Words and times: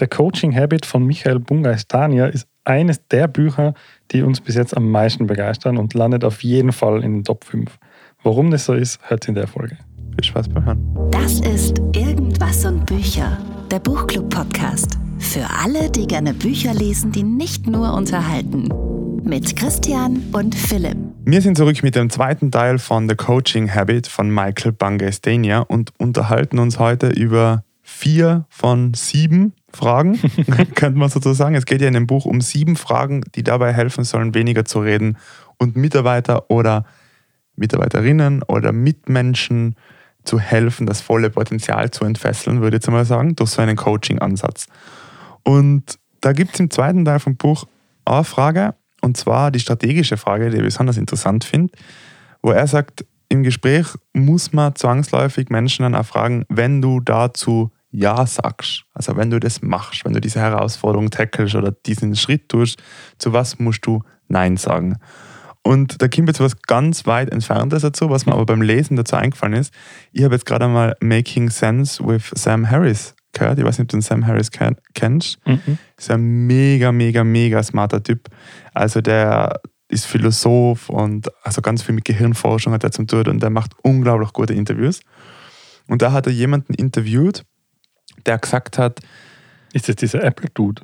Der 0.00 0.08
Coaching 0.08 0.56
Habit 0.56 0.86
von 0.86 1.06
Michael 1.06 1.38
Bungeistania 1.38 2.26
ist 2.26 2.48
eines 2.64 3.06
der 3.06 3.28
Bücher, 3.28 3.74
die 4.10 4.22
uns 4.22 4.40
bis 4.40 4.56
jetzt 4.56 4.76
am 4.76 4.90
meisten 4.90 5.28
begeistern 5.28 5.76
und 5.76 5.94
landet 5.94 6.24
auf 6.24 6.42
jeden 6.42 6.72
Fall 6.72 7.04
in 7.04 7.18
den 7.18 7.24
Top 7.24 7.44
5. 7.44 7.78
Warum 8.24 8.50
das 8.50 8.64
so 8.64 8.74
ist, 8.74 8.98
hört 9.08 9.28
in 9.28 9.36
der 9.36 9.46
Folge. 9.46 9.76
Viel 10.16 10.24
Spaß 10.24 10.48
beim 10.48 10.64
Hören. 10.64 11.10
Das 11.12 11.38
ist 11.38 11.78
Irgendwas 11.94 12.64
und 12.64 12.84
Bücher, 12.86 13.38
der 13.70 13.78
Buchclub-Podcast. 13.78 14.98
Für 15.20 15.46
alle, 15.62 15.88
die 15.90 16.08
gerne 16.08 16.34
Bücher 16.34 16.74
lesen, 16.74 17.12
die 17.12 17.22
nicht 17.22 17.68
nur 17.68 17.94
unterhalten. 17.94 18.70
Mit 19.22 19.54
Christian 19.54 20.24
und 20.32 20.56
Philipp. 20.56 20.96
Wir 21.24 21.40
sind 21.40 21.56
zurück 21.56 21.84
mit 21.84 21.94
dem 21.94 22.10
zweiten 22.10 22.50
Teil 22.50 22.78
von 22.78 23.08
The 23.08 23.14
Coaching 23.14 23.72
Habit 23.72 24.08
von 24.08 24.28
Michael 24.28 24.72
Bangestania 24.72 25.60
und 25.60 25.92
unterhalten 25.98 26.58
uns 26.58 26.80
heute 26.80 27.10
über 27.10 27.62
vier 27.80 28.44
von 28.48 28.92
sieben 28.94 29.52
Fragen, 29.76 30.18
könnte 30.74 30.98
man 30.98 31.08
sozusagen. 31.08 31.54
Es 31.54 31.66
geht 31.66 31.80
ja 31.80 31.88
in 31.88 31.94
dem 31.94 32.06
Buch 32.06 32.24
um 32.24 32.40
sieben 32.40 32.76
Fragen, 32.76 33.22
die 33.34 33.42
dabei 33.42 33.72
helfen 33.72 34.04
sollen, 34.04 34.34
weniger 34.34 34.64
zu 34.64 34.80
reden 34.80 35.18
und 35.58 35.76
Mitarbeiter 35.76 36.50
oder 36.50 36.84
Mitarbeiterinnen 37.56 38.42
oder 38.42 38.72
Mitmenschen 38.72 39.76
zu 40.24 40.40
helfen, 40.40 40.86
das 40.86 41.00
volle 41.00 41.30
Potenzial 41.30 41.90
zu 41.90 42.04
entfesseln, 42.04 42.60
würde 42.60 42.76
ich 42.76 42.82
jetzt 42.82 42.90
mal 42.90 43.04
sagen, 43.04 43.36
durch 43.36 43.50
so 43.50 43.62
einen 43.62 43.76
Coaching-Ansatz. 43.76 44.66
Und 45.42 45.98
da 46.20 46.32
gibt 46.32 46.54
es 46.54 46.60
im 46.60 46.70
zweiten 46.70 47.04
Teil 47.04 47.20
vom 47.20 47.36
Buch 47.36 47.66
eine 48.04 48.24
Frage, 48.24 48.74
und 49.02 49.16
zwar 49.16 49.50
die 49.50 49.60
strategische 49.60 50.16
Frage, 50.16 50.50
die 50.50 50.56
ich 50.56 50.62
besonders 50.62 50.96
interessant 50.96 51.44
finde, 51.44 51.72
wo 52.42 52.50
er 52.50 52.66
sagt, 52.66 53.04
im 53.28 53.42
Gespräch 53.42 53.86
muss 54.12 54.52
man 54.52 54.74
zwangsläufig 54.74 55.50
Menschen 55.50 55.82
dann 55.82 55.94
auch 55.94 56.06
fragen, 56.06 56.44
wenn 56.48 56.80
du 56.80 57.00
dazu 57.00 57.70
ja 57.94 58.26
sagst, 58.26 58.84
also 58.92 59.16
wenn 59.16 59.30
du 59.30 59.38
das 59.38 59.62
machst, 59.62 60.04
wenn 60.04 60.12
du 60.12 60.20
diese 60.20 60.40
Herausforderung 60.40 61.10
tackelst 61.10 61.54
oder 61.54 61.70
diesen 61.70 62.16
Schritt 62.16 62.48
tust, 62.48 62.82
zu 63.18 63.32
was 63.32 63.58
musst 63.58 63.86
du 63.86 64.02
Nein 64.26 64.56
sagen? 64.56 64.96
Und 65.62 66.02
da 66.02 66.08
kommt 66.08 66.28
jetzt 66.28 66.40
was 66.40 66.60
ganz 66.62 67.06
weit 67.06 67.30
Entferntes 67.30 67.82
dazu, 67.82 68.10
was 68.10 68.26
mir 68.26 68.32
aber 68.32 68.46
beim 68.46 68.60
Lesen 68.60 68.96
dazu 68.96 69.16
eingefallen 69.16 69.54
ist. 69.54 69.72
Ich 70.12 70.24
habe 70.24 70.34
jetzt 70.34 70.44
gerade 70.44 70.66
einmal 70.66 70.96
Making 71.00 71.48
Sense 71.48 72.04
with 72.04 72.30
Sam 72.34 72.68
Harris 72.68 73.14
gehört. 73.32 73.58
Ich 73.58 73.64
weiß 73.64 73.78
nicht, 73.78 73.86
ob 73.86 73.88
du 73.88 73.96
den 73.96 74.02
Sam 74.02 74.26
Harris 74.26 74.50
kennst. 74.94 75.38
Mhm. 75.46 75.78
Ist 75.96 76.10
ein 76.10 76.46
mega, 76.46 76.92
mega, 76.92 77.24
mega 77.24 77.62
smarter 77.62 78.02
Typ. 78.02 78.28
Also 78.74 79.00
der 79.00 79.60
ist 79.88 80.06
Philosoph 80.06 80.90
und 80.90 81.30
also 81.44 81.62
ganz 81.62 81.82
viel 81.82 81.94
mit 81.94 82.04
Gehirnforschung 82.04 82.72
hat 82.72 82.84
er 82.84 82.90
zum 82.90 83.06
tun 83.06 83.28
und 83.28 83.42
der 83.42 83.50
macht 83.50 83.72
unglaublich 83.82 84.32
gute 84.32 84.52
Interviews. 84.52 85.00
Und 85.86 86.02
da 86.02 86.12
hat 86.12 86.26
er 86.26 86.32
jemanden 86.32 86.74
interviewt, 86.74 87.44
der 88.26 88.38
gesagt 88.38 88.78
hat. 88.78 89.00
Ist 89.72 89.88
das 89.88 89.96
dieser 89.96 90.22
Apple-Dude, 90.22 90.82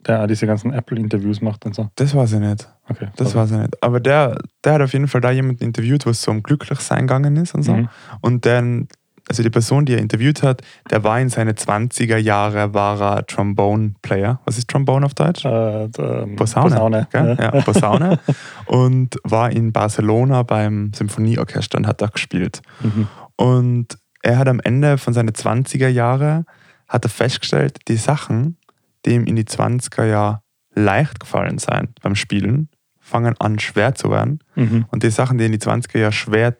der 0.00 0.26
diese 0.26 0.46
ganzen 0.46 0.72
Apple-Interviews 0.72 1.40
macht 1.40 1.64
und 1.66 1.74
so? 1.74 1.90
Das 1.94 2.14
weiß 2.14 2.32
ich 2.34 2.40
nicht. 2.40 2.68
Okay. 2.88 3.08
Das 3.16 3.34
weiß 3.34 3.52
ich 3.52 3.58
nicht. 3.58 3.82
Aber 3.82 4.00
der, 4.00 4.38
der 4.64 4.74
hat 4.74 4.82
auf 4.82 4.92
jeden 4.92 5.08
Fall 5.08 5.20
da 5.20 5.30
jemanden 5.30 5.62
interviewt, 5.64 6.06
was 6.06 6.22
so 6.22 6.30
um 6.30 6.42
Glücklichsein 6.42 7.06
gegangen 7.06 7.36
ist 7.36 7.54
und 7.54 7.62
so. 7.62 7.74
Mhm. 7.74 7.88
Und 8.20 8.44
dann, 8.46 8.88
also 9.28 9.42
die 9.42 9.50
Person, 9.50 9.84
die 9.84 9.92
er 9.92 10.00
interviewt 10.00 10.42
hat, 10.42 10.62
der 10.90 11.04
war 11.04 11.20
in 11.20 11.28
seine 11.28 11.52
20er 11.52 12.16
Jahre, 12.16 12.74
war 12.74 13.00
er 13.00 13.26
Trombone-Player. 13.26 14.40
Was 14.44 14.58
ist 14.58 14.68
Trombone 14.68 15.06
auf 15.06 15.14
Deutsch? 15.14 15.44
Äh, 15.44 15.84
ähm, 15.84 16.36
Posaune. 16.36 16.70
Posaune. 16.70 17.08
Ja. 17.12 17.34
ja, 17.34 17.50
Posaune. 17.60 18.18
und 18.66 19.16
war 19.22 19.52
in 19.52 19.72
Barcelona 19.72 20.42
beim 20.42 20.92
Symphonieorchester 20.92 21.78
und 21.78 21.86
hat 21.86 22.00
da 22.00 22.06
gespielt. 22.06 22.62
Mhm. 22.80 23.06
Und 23.36 23.98
er 24.22 24.38
hat 24.38 24.48
am 24.48 24.60
Ende 24.60 24.98
von 24.98 25.12
seinen 25.14 25.30
20er 25.30 25.88
Jahren 25.88 26.46
hat 26.88 27.04
er 27.04 27.10
festgestellt, 27.10 27.78
die 27.88 27.96
Sachen, 27.96 28.56
die 29.04 29.14
ihm 29.14 29.24
in 29.24 29.36
die 29.36 29.44
20er 29.44 30.04
Jahre 30.04 30.42
leicht 30.74 31.20
gefallen 31.20 31.58
sind 31.58 32.00
beim 32.02 32.14
Spielen, 32.14 32.68
fangen 33.00 33.34
an 33.38 33.58
schwer 33.58 33.94
zu 33.94 34.10
werden. 34.10 34.40
Mhm. 34.54 34.86
Und 34.90 35.02
die 35.02 35.10
Sachen, 35.10 35.38
die 35.38 35.46
in 35.46 35.52
die 35.52 35.58
20er 35.58 35.98
Jahre 35.98 36.12
schwer 36.12 36.56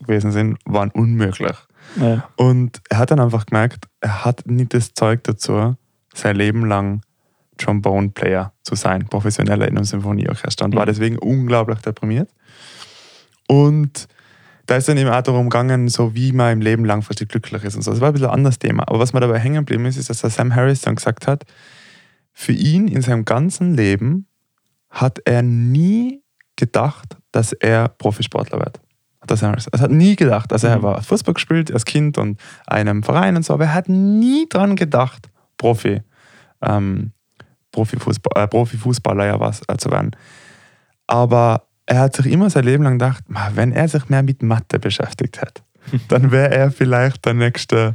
gewesen 0.00 0.32
sind, 0.32 0.58
waren 0.64 0.90
unmöglich. 0.90 1.56
Ja. 1.96 2.28
Und 2.36 2.80
er 2.88 2.98
hat 2.98 3.10
dann 3.10 3.20
einfach 3.20 3.46
gemerkt, 3.46 3.86
er 4.00 4.24
hat 4.24 4.46
nicht 4.46 4.74
das 4.74 4.94
Zeug 4.94 5.24
dazu, 5.24 5.76
sein 6.14 6.36
Leben 6.36 6.66
lang 6.66 7.02
Trombone-Player 7.58 8.52
zu 8.62 8.74
sein, 8.74 9.06
professioneller 9.08 9.68
in 9.68 9.76
einem 9.76 9.84
Symphonieorchester. 9.84 10.64
Und 10.64 10.74
mhm. 10.74 10.78
war 10.78 10.86
deswegen 10.86 11.18
unglaublich 11.18 11.80
deprimiert. 11.80 12.30
Und 13.48 14.08
da 14.66 14.76
ist 14.76 14.88
dann 14.88 14.96
eben 14.96 15.10
auch 15.10 15.22
darum 15.22 15.48
gegangen, 15.48 15.88
so 15.88 16.14
wie 16.14 16.32
man 16.32 16.52
im 16.52 16.60
Leben 16.60 16.84
langfristig 16.84 17.28
glücklich 17.28 17.64
ist 17.64 17.74
und 17.74 17.82
so. 17.82 17.90
Das 17.90 18.00
war 18.00 18.08
ein 18.08 18.12
bisschen 18.12 18.28
ein 18.28 18.34
anderes 18.34 18.58
Thema. 18.58 18.84
Aber 18.86 18.98
was 18.98 19.12
mir 19.12 19.20
dabei 19.20 19.38
hängen 19.38 19.64
geblieben 19.64 19.86
ist, 19.86 19.96
ist, 19.96 20.10
dass 20.10 20.20
der 20.20 20.30
Sam 20.30 20.54
Harris 20.54 20.82
dann 20.82 20.94
gesagt 20.94 21.26
hat, 21.26 21.44
für 22.32 22.52
ihn 22.52 22.88
in 22.88 23.02
seinem 23.02 23.24
ganzen 23.24 23.74
Leben 23.74 24.26
hat 24.90 25.20
er 25.24 25.42
nie 25.42 26.22
gedacht, 26.56 27.16
dass 27.32 27.52
er 27.52 27.88
Profisportler 27.88 28.58
wird. 28.60 28.80
Der 29.28 29.36
Sam 29.36 29.50
Harris. 29.50 29.66
Er 29.68 29.80
hat 29.80 29.90
nie 29.90 30.16
gedacht. 30.16 30.52
Also 30.52 30.68
er 30.68 30.78
mhm. 30.78 30.82
war 30.82 31.02
Fußball 31.02 31.34
gespielt 31.34 31.72
als 31.72 31.84
Kind 31.84 32.18
und 32.18 32.40
einem 32.66 33.02
Verein 33.02 33.36
und 33.36 33.44
so, 33.44 33.54
aber 33.54 33.64
er 33.64 33.74
hat 33.74 33.88
nie 33.88 34.46
dran 34.48 34.76
gedacht, 34.76 35.28
Profi, 35.56 36.02
ähm, 36.60 37.12
Profifußball, 37.72 38.44
äh, 38.44 38.48
Profifußballer 38.48 39.26
ja 39.26 39.40
was 39.40 39.62
äh, 39.68 39.76
zu 39.76 39.90
werden. 39.90 40.12
Aber 41.06 41.66
er 41.86 42.00
hat 42.00 42.16
sich 42.16 42.26
immer 42.26 42.50
sein 42.50 42.64
Leben 42.64 42.84
lang 42.84 42.98
gedacht, 42.98 43.24
wenn 43.54 43.72
er 43.72 43.88
sich 43.88 44.08
mehr 44.08 44.22
mit 44.22 44.42
Mathe 44.42 44.78
beschäftigt 44.78 45.40
hätte, 45.40 45.62
dann 46.08 46.30
wäre 46.30 46.50
er 46.50 46.70
vielleicht 46.70 47.24
der 47.26 47.34
nächste, 47.34 47.94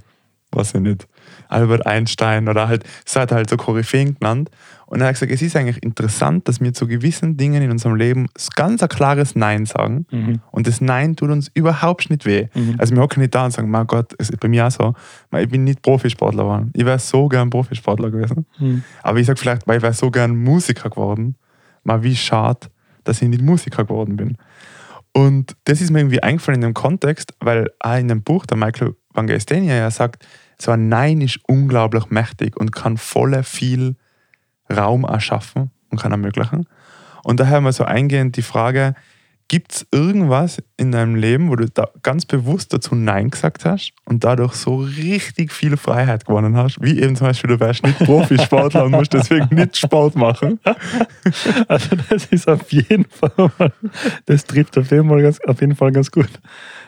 was 0.52 0.74
ich 0.74 0.82
nicht, 0.82 1.08
Albert 1.50 1.86
Einstein 1.86 2.48
oder 2.48 2.68
halt, 2.68 2.84
es 3.06 3.16
hat 3.16 3.32
halt 3.32 3.50
so 3.50 3.58
Koryphäen 3.58 4.16
genannt. 4.20 4.50
Und 4.86 5.02
er 5.02 5.08
hat 5.08 5.16
gesagt, 5.16 5.34
es 5.34 5.42
ist 5.42 5.56
eigentlich 5.56 5.84
interessant, 5.84 6.48
dass 6.48 6.62
wir 6.62 6.74
zu 6.74 6.88
gewissen 6.88 7.36
Dingen 7.36 7.62
in 7.62 7.72
unserem 7.72 7.96
Leben 7.96 8.28
ganz 8.56 8.82
ein 8.82 8.88
klares 8.88 9.36
Nein 9.36 9.66
sagen. 9.66 10.06
Mhm. 10.12 10.40
Und 10.52 10.66
das 10.66 10.80
Nein 10.80 11.18
tut 11.18 11.30
uns 11.30 11.52
überhaupt 11.54 12.10
nicht 12.10 12.26
weh. 12.26 12.48
Mhm. 12.54 12.76
Also 12.78 12.96
wir 12.96 13.02
hocken 13.02 13.20
nicht 13.20 13.36
da 13.36 13.46
und 13.46 13.52
sagen, 13.52 13.70
mein 13.70 13.86
Gott, 13.86 14.14
es 14.18 14.30
ist 14.30 14.40
bei 14.40 14.48
mir 14.48 14.66
auch 14.66 14.72
so, 14.72 14.94
ich 15.38 15.50
bin 15.50 15.66
nicht 15.66 15.82
Profisportler 15.82 16.44
geworden. 16.44 16.72
Ich 16.74 16.86
wäre 16.86 17.00
so 17.00 17.28
gern 17.28 17.50
Profisportler 17.50 18.12
gewesen. 18.12 18.46
Mhm. 18.60 18.84
Aber 19.04 19.20
ich 19.20 19.28
sage 19.28 19.38
vielleicht, 19.38 19.68
weil 19.68 19.78
ich 19.78 19.84
wäre 19.84 19.94
so 19.94 20.10
gern 20.10 20.38
Musiker 20.38 20.90
geworden. 20.90 21.36
Mal 21.84 22.04
wie 22.04 22.16
schade, 22.16 22.68
dass 23.08 23.22
ich 23.22 23.30
nicht 23.30 23.42
Musiker 23.42 23.86
geworden 23.86 24.18
bin. 24.18 24.38
Und 25.14 25.56
das 25.64 25.82
ist 25.82 25.90
mir 25.90 26.00
irgendwie 26.00 26.22
eingefallen 26.22 26.62
in 26.62 26.70
dem 26.70 26.74
Kontext, 26.74 27.34
weil 27.40 27.72
auch 27.80 27.98
in 27.98 28.08
dem 28.08 28.22
Buch 28.22 28.46
der 28.46 28.58
Michael 28.58 28.96
Van 29.14 29.28
Geestenia 29.28 29.76
ja 29.76 29.90
sagt, 29.90 30.26
so 30.60 30.72
ein 30.72 30.90
Nein 30.90 31.22
ist 31.22 31.40
unglaublich 31.48 32.10
mächtig 32.10 32.56
und 32.58 32.72
kann 32.72 32.98
voll 32.98 33.42
viel 33.44 33.96
Raum 34.70 35.06
erschaffen 35.06 35.72
und 35.90 36.00
kann 36.00 36.12
ermöglichen. 36.12 36.68
Und 37.24 37.40
daher 37.40 37.62
mal 37.62 37.74
so 37.74 37.84
eingehend 37.84 38.38
die 38.38 38.42
Frage, 38.42 38.96
Gibt 39.50 39.72
es 39.72 39.88
irgendwas 39.94 40.62
in 40.76 40.92
deinem 40.92 41.16
Leben, 41.16 41.50
wo 41.50 41.56
du 41.56 41.70
da 41.70 41.88
ganz 42.04 42.26
bewusst 42.26 42.74
dazu 42.74 42.96
Nein 42.96 43.30
gesagt 43.30 43.64
hast 43.64 43.94
und 44.04 44.26
dadurch 44.26 44.54
so 44.56 44.76
richtig 44.76 45.54
viel 45.54 45.78
Freiheit 45.78 46.26
gewonnen 46.26 46.58
hast? 46.58 46.82
Wie 46.82 47.00
eben 47.00 47.16
zum 47.16 47.28
Beispiel, 47.28 47.52
du 47.52 47.60
wärst 47.62 47.84
nicht 47.84 47.98
Profisportler 48.00 48.84
und 48.84 48.92
musst 48.92 49.14
deswegen 49.14 49.56
nicht 49.56 49.78
Sport 49.78 50.16
machen. 50.16 50.60
Also 51.68 51.96
das 52.10 52.26
ist 52.26 52.48
auf 52.48 52.72
jeden 52.72 53.06
Fall, 53.06 53.72
das 54.26 54.46
trifft 54.46 54.78
auf 54.78 54.90
jeden 54.92 55.08
Fall 55.10 55.22
ganz, 55.22 55.40
auf 55.42 55.60
jeden 55.62 55.76
Fall 55.76 55.92
ganz 55.92 56.12
gut. 56.12 56.30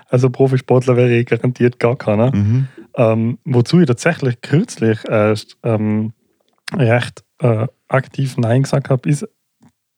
Also 0.10 0.30
Profisportler 0.30 0.96
wäre 0.96 1.12
ich 1.12 1.26
garantiert 1.26 1.80
gar 1.80 1.96
keiner. 1.96 2.36
Mhm. 2.36 2.68
Ähm, 2.96 3.38
wozu 3.46 3.80
ich 3.80 3.88
tatsächlich 3.88 4.42
kürzlich 4.42 5.00
erst 5.08 5.58
ähm, 5.64 6.14
recht 6.76 7.24
äh, 7.40 7.68
aktiv 7.88 8.38
Nein 8.38 8.64
gesagt 8.64 8.90
habe, 8.90 9.10
ist 9.10 9.28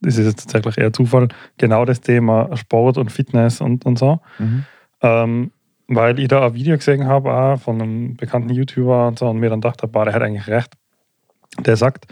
das 0.02 0.18
ist 0.18 0.26
jetzt 0.26 0.52
tatsächlich 0.52 0.78
eher 0.78 0.94
Zufall, 0.94 1.28
genau 1.58 1.86
das 1.86 2.02
Thema 2.02 2.56
Sport 2.58 2.98
und 2.98 3.12
Fitness 3.12 3.62
und, 3.62 3.86
und 3.86 4.00
so. 4.00 4.20
Mhm. 4.40 4.66
Ähm, 5.02 5.52
weil 5.88 6.20
ich 6.20 6.28
da 6.28 6.46
ein 6.48 6.54
Video 6.54 6.76
gesehen 6.76 7.06
habe, 7.06 7.34
auch 7.34 7.60
von 7.60 7.82
einem 7.82 8.16
bekannten 8.16 8.50
YouTuber 8.50 9.08
und 9.08 9.20
so, 9.20 9.30
und 9.30 9.40
mir 9.40 9.50
dann 9.50 9.62
dachte, 9.62 9.88
boah, 9.88 10.06
der 10.06 10.14
hat 10.14 10.22
eigentlich 10.22 10.48
recht. 10.48 10.74
Der 11.60 11.76
sagt, 11.76 12.08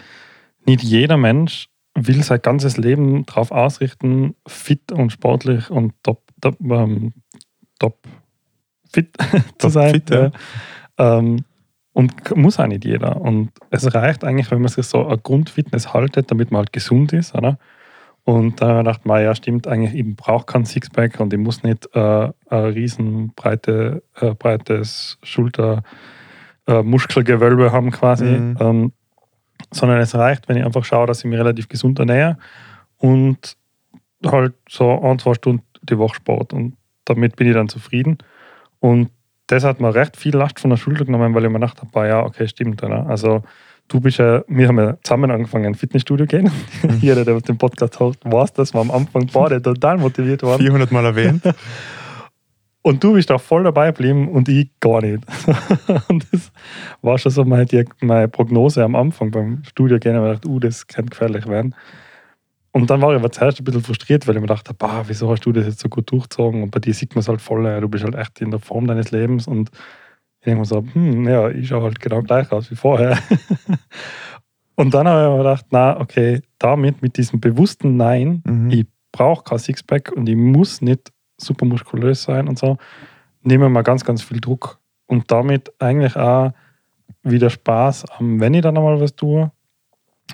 nicht 0.66 0.84
jeder 0.84 1.18
Mensch 1.18 1.70
will 1.96 2.24
sein 2.24 2.42
ganzes 2.42 2.78
Leben 2.78 3.26
darauf 3.26 3.52
ausrichten, 3.52 4.36
fit 4.48 4.92
und 4.92 5.12
sportlich 5.12 5.70
und 5.70 5.94
top, 6.04 6.24
top, 6.42 6.58
ähm, 6.62 7.14
top 7.80 7.98
fit 8.92 9.16
zu 9.58 9.70
sein. 9.70 9.92
Fit, 9.92 10.10
ja. 10.10 10.32
ähm, 10.98 11.46
und 11.94 12.36
muss 12.36 12.60
auch 12.60 12.68
nicht 12.68 12.86
jeder. 12.86 13.20
Und 13.20 13.52
es 13.72 13.94
reicht 13.94 14.24
eigentlich, 14.24 14.52
wenn 14.52 14.62
man 14.62 14.70
sich 14.70 14.86
so 14.86 15.08
eine 15.08 15.18
Grundfitness 15.18 15.94
haltet, 15.94 16.32
damit 16.32 16.52
man 16.52 16.60
halt 16.60 16.74
gesund 16.74 17.14
ist, 17.14 17.34
oder? 17.34 17.58
Und 18.30 18.62
da 18.62 18.84
dachte 18.84 19.08
man, 19.08 19.24
ja, 19.24 19.34
stimmt, 19.34 19.68
eigentlich, 19.68 19.96
ich 19.96 20.06
brauche 20.16 20.46
kein 20.46 20.64
Sixpack 20.64 21.20
und 21.20 21.34
ich 21.34 21.40
muss 21.40 21.64
nicht 21.64 21.90
äh, 21.96 22.30
ein 22.50 22.66
riesen 22.66 23.34
breite, 23.34 24.04
äh, 24.22 24.36
breites 24.36 25.18
Schulter-Muskelgewölbe 25.24 27.66
äh, 27.66 27.72
haben 27.72 27.90
quasi, 27.90 28.26
mhm. 28.26 28.56
ähm, 28.60 28.92
sondern 29.72 30.00
es 30.00 30.14
reicht, 30.14 30.48
wenn 30.48 30.58
ich 30.58 30.64
einfach 30.64 30.86
schaue, 30.86 31.08
dass 31.08 31.22
ich 31.22 31.26
mich 31.26 31.40
relativ 31.40 31.70
gesund 31.70 31.98
ernähre 31.98 32.38
und 32.98 33.58
halt 34.24 34.54
so 34.70 35.02
ein, 35.02 35.18
zwei 35.18 35.34
Stunden 35.34 35.64
die 35.82 35.98
Woche 35.98 36.18
Sport 36.18 36.54
und 36.54 36.78
damit 37.06 37.36
bin 37.36 37.48
ich 37.48 37.56
dann 37.56 37.68
zufrieden. 37.68 38.20
Und 38.78 39.10
das 39.48 39.64
hat 39.64 39.80
mir 39.80 39.96
recht 39.96 40.18
viel 40.18 40.36
Last 40.36 40.60
von 40.60 40.70
der 40.70 40.78
Schulter 40.78 41.06
genommen, 41.06 41.34
weil 41.34 41.46
ich 41.46 41.50
mir 41.50 41.60
gedacht 41.60 41.82
habe, 41.82 42.08
ja, 42.08 42.24
okay, 42.24 42.48
stimmt. 42.48 42.84
Oder? 42.84 43.08
Also 43.08 43.42
du 43.90 44.00
bist 44.00 44.20
ja, 44.20 44.44
wir 44.48 44.68
haben 44.68 44.78
ja 44.78 44.98
zusammen 45.04 45.32
angefangen, 45.32 45.66
ein 45.66 45.76
Fitnessstudio 45.76 46.26
gehen. 46.26 46.50
Jeder, 47.02 47.26
der 47.26 47.42
den 47.42 47.58
Podcast 47.58 48.00
hört, 48.00 48.18
weiß, 48.24 48.54
dass 48.54 48.74
wir 48.74 48.80
am 48.80 48.92
Anfang 48.92 49.28
beide 49.34 49.62
total 49.62 49.98
motiviert 49.98 50.44
waren. 50.44 50.60
400 50.60 50.92
Mal 50.92 51.06
erwähnt. 51.06 51.44
Und 52.82 53.04
du 53.04 53.14
bist 53.14 53.30
da 53.30 53.38
voll 53.38 53.64
dabei 53.66 53.88
geblieben 53.88 54.30
und 54.30 54.48
ich 54.48 54.70
gar 54.80 55.02
nicht. 55.02 55.22
und 56.08 56.26
das 56.32 56.50
war 57.02 57.18
schon 57.18 57.32
so 57.32 57.44
meine, 57.44 57.68
meine 58.00 58.30
Prognose 58.30 58.84
am 58.86 58.96
Anfang 58.96 59.32
beim 59.32 59.64
Studio 59.66 60.00
gehen. 60.00 60.16
Ich 60.16 60.34
dachte, 60.34 60.48
uh, 60.48 60.60
das 60.60 60.88
könnte 60.88 61.10
gefährlich 61.10 61.46
werden. 61.46 61.76
Und 62.72 62.90
dann 62.90 63.02
war 63.02 63.12
ich 63.12 63.20
aber 63.20 63.32
zuerst 63.32 63.60
ein 63.60 63.66
bisschen 63.66 63.84
frustriert, 63.84 64.28
weil 64.28 64.36
ich 64.36 64.42
mir 64.42 64.48
dachte, 64.48 64.74
bah, 64.74 65.04
wieso 65.08 65.30
hast 65.30 65.46
du 65.46 65.52
das 65.52 65.66
jetzt 65.66 65.82
so 65.82 65.90
gut 65.90 66.10
durchgezogen? 66.10 66.64
Und 66.64 66.72
bei 66.72 66.80
dir 66.80 66.94
sieht 66.94 67.16
man 67.16 67.20
es 67.20 67.28
halt 67.28 67.42
voll, 67.42 67.82
du 67.82 67.90
bist 67.90 68.06
halt 68.06 68.16
echt 68.16 68.40
in 68.40 68.52
der 68.52 68.62
Form 68.62 68.88
deines 68.88 69.12
Lebens. 69.12 69.46
Und 69.46 69.72
ich 70.40 70.46
denke 70.46 70.60
mir 70.60 70.66
so, 70.66 70.84
hm, 70.94 71.28
ja, 71.28 71.50
ich 71.50 71.68
schaue 71.68 71.84
halt 71.84 72.00
genau 72.00 72.22
gleich 72.22 72.50
aus 72.52 72.72
wie 72.72 72.76
vorher. 72.76 73.18
und 74.76 74.94
dann 74.94 75.08
habe 75.08 75.24
ich 75.24 75.32
mir 75.32 75.38
gedacht, 75.38 75.66
na, 75.72 76.00
okay, 76.00 76.42
damit, 76.60 77.02
mit 77.02 77.18
diesem 77.18 77.42
bewussten 77.42 77.98
Nein, 77.98 78.42
mhm. 78.46 78.70
ich 78.72 78.86
brauche 79.12 79.44
kein 79.44 79.60
Sixpack 79.60 80.14
und 80.14 80.30
ich 80.30 80.38
muss 80.38 80.82
nicht 80.82 81.12
super 81.38 81.66
muskulös 81.66 82.24
sein 82.24 82.48
und 82.48 82.58
so, 82.58 82.78
nehmen 83.42 83.64
wir 83.64 83.70
mal 83.70 83.82
ganz, 83.82 84.06
ganz 84.06 84.22
viel 84.22 84.40
Druck. 84.40 84.80
Und 85.08 85.32
damit 85.32 85.74
eigentlich 85.80 86.16
auch 86.16 86.54
wieder 87.24 87.50
Spaß 87.50 88.06
am, 88.18 88.40
wenn 88.40 88.54
ich 88.54 88.62
dann 88.62 88.78
einmal 88.78 89.02
was 89.02 89.16
tue. 89.16 89.52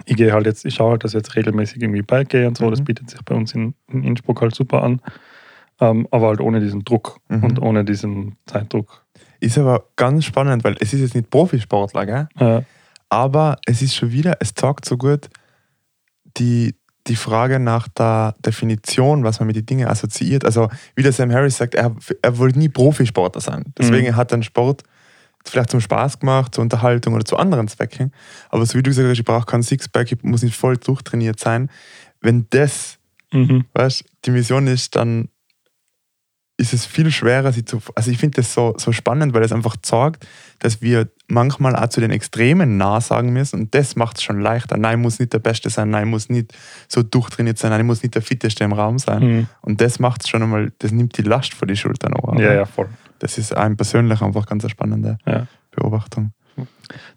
Ich 0.06 0.18
gehe 0.18 0.34
halt 0.34 0.46
jetzt, 0.46 0.66
ich 0.66 0.76
schaue 0.76 0.92
halt, 0.92 1.04
dass 1.04 1.12
ich 1.12 1.20
jetzt 1.20 1.36
regelmäßig 1.36 1.82
irgendwie 1.82 2.02
Bike 2.02 2.30
gehe 2.30 2.48
und 2.48 2.58
so. 2.58 2.66
Mhm. 2.66 2.72
Das 2.72 2.84
bietet 2.84 3.10
sich 3.10 3.22
bei 3.24 3.34
uns 3.34 3.54
in, 3.56 3.74
in 3.88 4.04
Innsbruck 4.04 4.42
halt 4.42 4.54
super 4.54 4.84
an. 4.84 5.02
Ähm, 5.80 6.08
aber 6.12 6.28
halt 6.28 6.42
ohne 6.42 6.60
diesen 6.60 6.84
Druck 6.84 7.20
mhm. 7.30 7.44
und 7.44 7.62
ohne 7.62 7.86
diesen 7.86 8.38
Zeitdruck. 8.46 9.05
Ist 9.40 9.58
aber 9.58 9.86
ganz 9.96 10.26
spannend, 10.26 10.64
weil 10.64 10.76
es 10.80 10.94
ist 10.94 11.02
jetzt 11.02 11.16
nicht 11.16 11.30
Profisportler, 11.30 12.06
gell? 12.06 12.28
Ja. 12.40 12.64
Aber 13.10 13.58
es 13.66 13.82
ist 13.82 13.96
schon 13.96 14.12
wieder, 14.12 14.38
es 14.40 14.54
sagt 14.58 14.86
so 14.86 14.98
gut, 14.98 15.30
die, 16.38 16.76
die 17.08 17.16
Frage 17.16 17.60
nach 17.60 17.88
der 17.88 18.36
Definition, 18.46 19.24
was 19.24 19.40
man 19.40 19.48
mit 19.48 19.56
den 19.56 19.66
Dingen 19.66 19.88
assoziiert. 19.88 20.44
Also, 20.44 20.70
wie 20.96 21.04
der 21.04 21.12
Sam 21.12 21.32
Harris 21.32 21.58
sagt, 21.58 21.76
er, 21.76 21.96
er 22.22 22.38
wollte 22.38 22.60
nie 22.60 22.70
Profisportler 22.70 23.42
sein. 23.42 23.74
Deswegen 23.78 24.08
mhm. 24.08 24.16
hat 24.16 24.32
er 24.32 24.42
Sport 24.44 24.84
vielleicht 25.48 25.70
zum 25.70 25.82
Spaß 25.82 26.20
gemacht, 26.20 26.56
zur 26.56 26.64
Unterhaltung 26.64 27.14
oder 27.14 27.24
zu 27.24 27.38
anderen 27.38 27.68
Zwecken. 27.68 28.12
Aber 28.50 28.66
so 28.66 28.78
wie 28.78 28.84
du 28.84 28.90
gesagt 28.90 29.08
hast, 29.08 29.20
ich 29.20 29.26
brauche 29.26 29.46
keinen 29.46 29.64
Sixpack, 29.64 30.12
ich 30.12 30.24
muss 30.24 30.42
nicht 30.42 30.56
voll 30.56 30.78
durchtrainiert 30.78 31.40
sein. 31.40 31.70
Wenn 32.22 32.48
das, 32.50 32.98
mhm. 33.32 33.66
weißt, 33.74 34.04
die 34.26 34.32
Mission 34.32 34.68
ist, 34.68 34.96
dann 34.96 35.30
ist 36.58 36.74
es 36.74 36.86
viel 36.86 37.12
schwerer, 37.12 37.52
sie 37.52 37.66
zu. 37.66 37.82
Also 37.96 38.12
ich 38.12 38.18
finde 38.18 38.38
das 38.38 38.54
so, 38.54 38.74
so 38.78 38.92
spannend, 38.92 39.34
weil 39.34 39.44
es 39.44 39.52
einfach 39.52 39.76
zeigt, 39.82 40.26
dass 40.60 40.82
wir 40.82 41.10
manchmal 41.28 41.76
auch 41.76 41.88
zu 41.88 42.00
den 42.00 42.12
Extremen 42.12 42.78
nah 42.78 43.02
sagen 43.02 43.34
müssen 43.34 43.60
und 43.60 43.76
das 43.76 43.96
macht 43.96 44.18
es 44.18 44.24
schon 44.24 44.40
leichter. 44.40 44.78
Nein, 44.78 45.02
muss 45.02 45.20
nicht 45.20 45.34
der 45.34 45.40
Beste 45.40 45.70
sein, 45.70 45.90
nein, 45.90 46.08
muss 46.08 46.30
nicht 46.30 46.54
so 46.88 47.04
durchtrainiert 47.04 47.58
sein, 47.58 47.72
nein, 47.72 47.86
muss 47.86 48.04
nicht 48.04 48.16
der 48.16 48.22
Fitteste 48.22 48.64
im 48.64 48.72
Raum 48.72 49.00
sein. 49.00 49.24
Mhm. 49.24 49.48
Und 49.62 49.82
das 49.82 50.00
macht 50.00 50.24
es 50.24 50.30
schon 50.30 50.44
einmal, 50.44 50.72
das 50.80 50.92
nimmt 50.92 51.18
die 51.18 51.24
Last 51.24 51.54
vor 51.54 51.68
die 51.68 51.76
Schultern. 51.76 52.14
Auch, 52.14 52.36
ja, 52.40 52.54
ja, 52.54 52.66
voll. 52.66 52.90
Das 53.20 53.38
ist 53.38 53.56
einem 53.56 53.76
persönlich 53.76 54.22
einfach 54.22 54.46
ganz 54.46 54.64
eine 54.64 54.70
spannende 54.70 55.18
ja. 55.26 55.48
Beobachtung. 55.72 56.32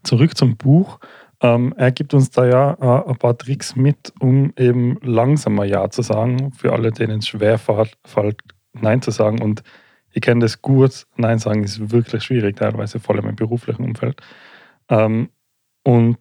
Zurück 0.03 0.37
zum 0.37 0.57
Buch. 0.57 0.99
Ähm, 1.41 1.73
er 1.77 1.93
gibt 1.93 2.15
uns 2.15 2.31
da 2.31 2.45
ja 2.47 2.73
äh, 2.81 3.11
ein 3.11 3.17
paar 3.17 3.39
Tricks 3.39 3.77
mit, 3.77 4.13
um 4.19 4.53
eben 4.57 4.99
langsamer 5.03 5.65
Ja 5.65 5.89
zu 5.89 6.03
sagen, 6.03 6.53
für 6.53 6.73
alle, 6.73 6.91
denen 6.91 7.21
es 7.21 7.29
schwer 7.29 7.59
fällt, 7.59 8.43
Nein 8.83 9.03
zu 9.03 9.11
sagen. 9.11 9.43
Und 9.43 9.63
ich 10.13 10.23
kenne 10.23 10.41
das 10.41 10.63
gut. 10.63 11.07
Nein 11.17 11.39
sagen 11.39 11.65
ist 11.65 11.91
wirklich 11.91 12.25
schwierig, 12.25 12.57
teilweise 12.57 13.01
vor 13.01 13.15
allem 13.15 13.29
im 13.29 13.37
beruflichen 13.37 13.85
Umfeld. 13.85 14.21
Ähm, 14.89 15.31
und 15.85 16.19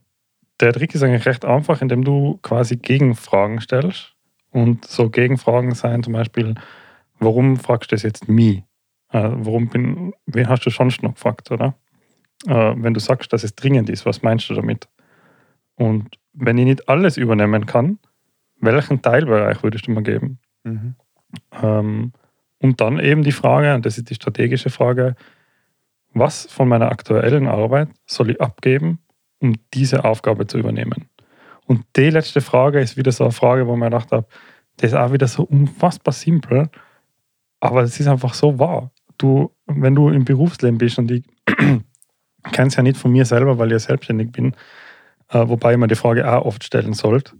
der 0.59 0.73
Trick 0.73 0.95
ist 0.95 1.03
eigentlich 1.03 1.25
recht 1.25 1.45
einfach, 1.45 1.81
indem 1.81 2.03
du 2.03 2.39
quasi 2.41 2.77
Gegenfragen 2.77 3.61
stellst. 3.61 4.13
Und 4.51 4.85
so 4.85 5.09
Gegenfragen 5.09 5.73
sein 5.75 6.03
zum 6.03 6.13
Beispiel, 6.13 6.55
warum 7.19 7.57
fragst 7.57 7.91
du 7.91 7.95
das 7.95 8.03
jetzt 8.03 8.27
mich? 8.27 8.63
Äh, 9.11 9.29
warum 9.33 9.69
bin, 9.69 10.13
wen 10.25 10.49
hast 10.49 10.65
du 10.65 10.69
schon 10.69 10.91
noch 11.01 11.13
gefragt, 11.13 11.51
oder? 11.51 11.75
Äh, 12.45 12.73
wenn 12.77 12.93
du 12.93 12.99
sagst, 12.99 13.31
dass 13.33 13.43
es 13.43 13.55
dringend 13.55 13.89
ist, 13.89 14.05
was 14.05 14.21
meinst 14.21 14.49
du 14.49 14.53
damit? 14.53 14.87
Und 15.75 16.17
wenn 16.33 16.57
ich 16.57 16.65
nicht 16.65 16.89
alles 16.89 17.17
übernehmen 17.17 17.65
kann, 17.65 17.99
welchen 18.59 19.01
Teilbereich 19.01 19.63
würdest 19.63 19.87
du 19.87 19.91
mir 19.91 20.03
geben? 20.03 20.39
Mhm. 20.63 20.95
Ähm, 21.61 22.13
und 22.59 22.81
dann 22.81 22.99
eben 22.99 23.23
die 23.23 23.31
Frage, 23.31 23.73
und 23.75 23.85
das 23.85 23.97
ist 23.97 24.09
die 24.09 24.15
strategische 24.15 24.69
Frage, 24.69 25.15
was 26.13 26.45
von 26.51 26.67
meiner 26.67 26.91
aktuellen 26.91 27.47
Arbeit 27.47 27.89
soll 28.05 28.31
ich 28.31 28.41
abgeben, 28.41 28.99
um 29.39 29.53
diese 29.73 30.03
Aufgabe 30.03 30.47
zu 30.47 30.57
übernehmen? 30.57 31.09
Und 31.67 31.85
die 31.95 32.09
letzte 32.09 32.41
Frage 32.41 32.79
ist 32.79 32.97
wieder 32.97 33.11
so 33.11 33.25
eine 33.25 33.33
Frage, 33.33 33.67
wo 33.67 33.73
ich 33.73 33.79
mir 33.79 33.85
gedacht 33.85 34.11
habe, 34.11 34.27
das 34.77 34.91
ist 34.91 34.97
auch 34.97 35.11
wieder 35.11 35.27
so 35.27 35.43
unfassbar 35.43 36.13
simpel, 36.13 36.69
aber 37.59 37.83
es 37.83 37.99
ist 37.99 38.07
einfach 38.07 38.33
so 38.33 38.57
wahr. 38.57 38.91
Du, 39.17 39.51
wenn 39.65 39.95
du 39.95 40.09
im 40.09 40.23
Berufsleben 40.25 40.77
bist 40.77 40.97
und 40.97 41.11
ich 41.11 41.23
kenne 41.45 42.67
es 42.67 42.75
ja 42.75 42.83
nicht 42.83 42.97
von 42.97 43.11
mir 43.11 43.25
selber, 43.25 43.57
weil 43.57 43.67
ich 43.67 43.73
ja 43.73 43.79
selbstständig 43.79 44.31
bin, 44.31 44.55
äh, 45.29 45.47
wobei 45.47 45.73
ich 45.73 45.77
mir 45.77 45.87
die 45.87 45.95
Frage 45.95 46.31
auch 46.31 46.45
oft 46.45 46.63
stellen 46.63 46.93
sollte, 46.93 47.33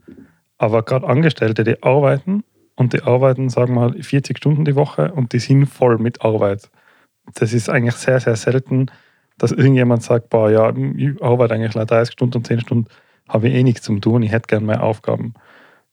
aber 0.58 0.84
gerade 0.84 1.08
Angestellte, 1.08 1.63
die 1.63 1.81
arbeiten 1.84 2.44
und 2.77 2.94
die 2.94 3.01
arbeiten, 3.01 3.50
sagen 3.50 3.74
wir 3.74 3.89
mal, 3.89 4.01
40 4.01 4.38
Stunden 4.38 4.63
die 4.63 4.75
Woche 4.75 5.12
und 5.12 5.33
die 5.33 5.39
sind 5.39 5.65
voll 5.65 5.97
mit 5.97 6.21
Arbeit. 6.24 6.69
Das 7.33 7.51
ist 7.51 7.69
eigentlich 7.69 7.95
sehr, 7.95 8.21
sehr 8.21 8.38
selten, 8.38 8.85
dass 9.38 9.51
irgendjemand 9.51 10.03
sagt, 10.03 10.29
boah, 10.29 10.50
ja, 10.50 10.74
ich 10.95 11.21
arbeite 11.21 11.56
eigentlich 11.56 11.74
30 11.74 12.13
Stunden 12.13 12.38
und 12.38 12.47
10 12.47 12.62
Stunden, 12.62 12.88
habe 13.27 13.50
ich 13.50 13.56
eh 13.56 13.63
nichts 13.63 13.81
zu 13.81 14.00
tun, 14.00 14.24
ich 14.24 14.31
hätte 14.31 14.47
gerne 14.47 14.65
mehr 14.65 14.83
Aufgaben. 14.83 15.33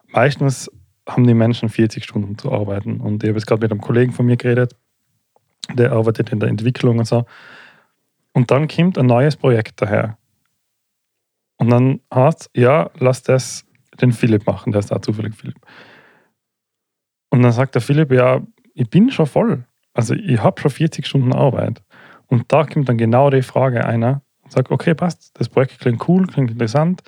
Meistens 0.06 0.70
haben 1.08 1.26
die 1.26 1.34
Menschen 1.34 1.68
40 1.68 2.04
Stunden 2.04 2.38
zu 2.38 2.52
arbeiten. 2.52 3.00
Und 3.00 3.22
ich 3.22 3.28
habe 3.28 3.38
jetzt 3.38 3.46
gerade 3.46 3.60
mit 3.60 3.70
einem 3.70 3.80
Kollegen 3.80 4.12
von 4.12 4.26
mir 4.26 4.36
geredet, 4.36 4.76
der 5.72 5.92
arbeitet 5.92 6.30
in 6.30 6.40
der 6.40 6.48
Entwicklung 6.48 6.98
und 6.98 7.06
so. 7.06 7.24
Und 8.32 8.50
dann 8.50 8.68
kommt 8.68 8.98
ein 8.98 9.06
neues 9.06 9.36
Projekt 9.36 9.80
daher. 9.82 10.18
Und 11.56 11.70
dann 11.70 12.00
heißt 12.12 12.50
ja, 12.54 12.90
lass 12.98 13.22
das 13.22 13.64
den 14.00 14.12
Philipp 14.12 14.46
machen, 14.46 14.72
der 14.72 14.80
ist 14.80 14.90
da 14.90 15.00
zufällig 15.00 15.34
Philipp. 15.34 15.58
Und 17.34 17.42
dann 17.42 17.50
sagt 17.50 17.74
der 17.74 17.82
Philipp, 17.82 18.12
ja, 18.12 18.42
ich 18.74 18.88
bin 18.88 19.10
schon 19.10 19.26
voll. 19.26 19.64
Also 19.92 20.14
ich 20.14 20.40
habe 20.40 20.60
schon 20.60 20.70
40 20.70 21.04
Stunden 21.04 21.32
Arbeit. 21.32 21.82
Und 22.28 22.52
da 22.52 22.62
kommt 22.64 22.88
dann 22.88 22.96
genau 22.96 23.28
die 23.28 23.42
Frage 23.42 23.84
einer 23.84 24.22
und 24.44 24.52
sagt, 24.52 24.70
okay, 24.70 24.94
passt, 24.94 25.32
das 25.34 25.48
Projekt 25.48 25.80
klingt 25.80 26.08
cool, 26.08 26.28
klingt 26.28 26.52
interessant. 26.52 27.02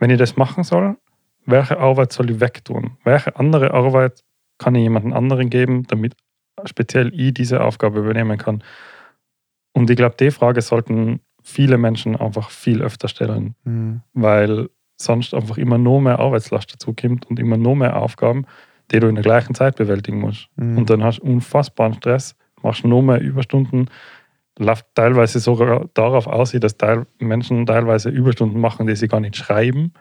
Wenn 0.00 0.10
ich 0.10 0.18
das 0.18 0.36
machen 0.36 0.64
soll, 0.64 0.96
welche 1.46 1.78
Arbeit 1.78 2.12
soll 2.12 2.28
ich 2.28 2.40
wegtun? 2.40 2.96
Welche 3.04 3.36
andere 3.36 3.72
Arbeit 3.72 4.24
kann 4.58 4.74
ich 4.74 4.82
jemandem 4.82 5.12
anderen 5.12 5.48
geben, 5.48 5.84
damit 5.86 6.16
speziell 6.64 7.12
ich 7.14 7.34
diese 7.34 7.60
Aufgabe 7.60 8.00
übernehmen 8.00 8.36
kann? 8.36 8.64
Und 9.74 9.90
ich 9.90 9.96
glaube, 9.96 10.16
die 10.18 10.32
Frage 10.32 10.60
sollten 10.60 11.20
viele 11.40 11.78
Menschen 11.78 12.16
einfach 12.16 12.50
viel 12.50 12.82
öfter 12.82 13.06
stellen, 13.06 13.54
mhm. 13.62 14.00
weil 14.12 14.70
sonst 14.96 15.34
einfach 15.34 15.56
immer 15.56 15.78
nur 15.78 16.00
mehr 16.00 16.18
Arbeitslast 16.18 16.74
dazu 16.74 16.94
kommt 16.94 17.26
und 17.26 17.38
immer 17.38 17.56
nur 17.56 17.76
mehr 17.76 17.96
Aufgaben 17.96 18.44
die 18.90 19.00
du 19.00 19.08
in 19.08 19.14
der 19.14 19.24
gleichen 19.24 19.54
Zeit 19.54 19.76
bewältigen 19.76 20.20
musst. 20.20 20.48
Mhm. 20.56 20.78
Und 20.78 20.90
dann 20.90 21.02
hast 21.02 21.18
du 21.18 21.24
unfassbaren 21.24 21.94
Stress, 21.94 22.34
machst 22.62 22.84
noch 22.84 23.02
mehr 23.02 23.20
Überstunden, 23.20 23.90
läuft 24.58 24.86
teilweise 24.94 25.40
sogar 25.40 25.88
darauf 25.94 26.26
aus, 26.26 26.52
dass 26.52 26.76
Teil 26.76 27.06
Menschen 27.18 27.66
teilweise 27.66 28.10
Überstunden 28.10 28.60
machen, 28.60 28.86
die 28.86 28.96
sie 28.96 29.08
gar 29.08 29.20
nicht 29.20 29.36
schreiben, 29.36 29.92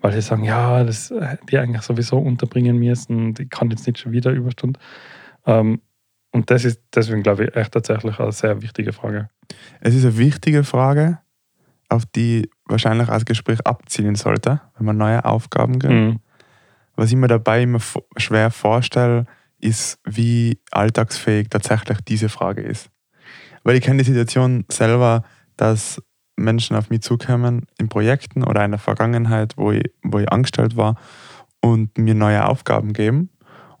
weil 0.00 0.12
sie 0.12 0.20
sagen, 0.20 0.44
ja, 0.44 0.84
das 0.84 1.10
äh, 1.10 1.36
die 1.48 1.58
eigentlich 1.58 1.82
sowieso 1.82 2.18
unterbringen 2.18 2.78
müssen, 2.78 3.34
die 3.34 3.48
kann 3.48 3.70
jetzt 3.70 3.86
nicht 3.86 3.98
schon 3.98 4.12
wieder 4.12 4.30
Überstunden. 4.30 4.80
Ähm, 5.46 5.80
und 6.32 6.50
das 6.50 6.64
ist 6.64 6.82
deswegen, 6.94 7.22
glaube 7.22 7.44
ich, 7.44 7.56
echt 7.56 7.72
tatsächlich 7.72 8.18
eine 8.18 8.32
sehr 8.32 8.62
wichtige 8.62 8.92
Frage. 8.92 9.28
Es 9.80 9.94
ist 9.94 10.04
eine 10.04 10.16
wichtige 10.16 10.64
Frage, 10.64 11.18
auf 11.88 12.06
die 12.06 12.50
wahrscheinlich 12.66 13.08
als 13.08 13.24
Gespräch 13.24 13.60
abzielen 13.66 14.14
sollte, 14.14 14.60
wenn 14.76 14.86
man 14.86 14.96
neue 14.96 15.24
Aufgaben 15.24 15.78
gibt. 15.78 15.92
Mhm. 15.92 16.20
Was 16.96 17.10
ich 17.10 17.16
mir 17.16 17.28
dabei 17.28 17.62
immer 17.62 17.80
schwer 18.16 18.50
vorstelle, 18.50 19.26
ist, 19.58 19.98
wie 20.04 20.60
alltagsfähig 20.70 21.48
tatsächlich 21.48 21.98
diese 22.06 22.28
Frage 22.28 22.62
ist. 22.62 22.90
Weil 23.62 23.76
ich 23.76 23.82
kenne 23.82 24.02
die 24.02 24.10
Situation 24.10 24.64
selber, 24.70 25.22
dass 25.56 26.02
Menschen 26.36 26.76
auf 26.76 26.90
mich 26.90 27.02
zukommen 27.02 27.66
in 27.78 27.88
Projekten 27.88 28.42
oder 28.42 28.64
in 28.64 28.72
der 28.72 28.80
Vergangenheit, 28.80 29.56
wo 29.56 29.70
ich, 29.70 29.84
wo 30.02 30.18
ich 30.18 30.30
angestellt 30.30 30.76
war 30.76 30.96
und 31.60 31.96
mir 31.96 32.14
neue 32.14 32.46
Aufgaben 32.46 32.92
geben. 32.92 33.30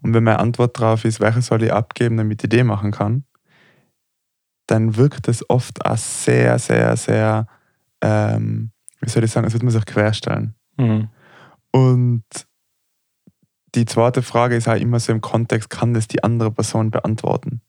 Und 0.00 0.14
wenn 0.14 0.24
meine 0.24 0.38
Antwort 0.38 0.78
darauf 0.78 1.04
ist, 1.04 1.20
welche 1.20 1.42
soll 1.42 1.62
ich 1.62 1.72
abgeben, 1.72 2.16
damit 2.16 2.42
ich 2.42 2.50
die 2.50 2.62
machen 2.62 2.90
kann, 2.90 3.24
dann 4.66 4.96
wirkt 4.96 5.28
es 5.28 5.48
oft 5.50 5.84
auch 5.84 5.96
sehr, 5.96 6.58
sehr, 6.58 6.96
sehr, 6.96 7.46
ähm, 8.00 8.70
wie 9.00 9.08
soll 9.08 9.24
ich 9.24 9.30
sagen, 9.30 9.44
als 9.44 9.54
würde 9.54 9.66
man 9.66 9.72
sich 9.72 9.84
querstellen. 9.84 10.54
Mhm. 10.76 11.08
Und 11.72 12.24
die 13.74 13.84
zweite 13.84 14.22
Frage 14.22 14.56
ist 14.56 14.66
halt 14.66 14.82
immer 14.82 15.00
so 15.00 15.12
im 15.12 15.20
Kontext, 15.20 15.70
kann 15.70 15.94
das 15.94 16.08
die 16.08 16.22
andere 16.22 16.50
Person 16.50 16.90
beantworten? 16.90 17.62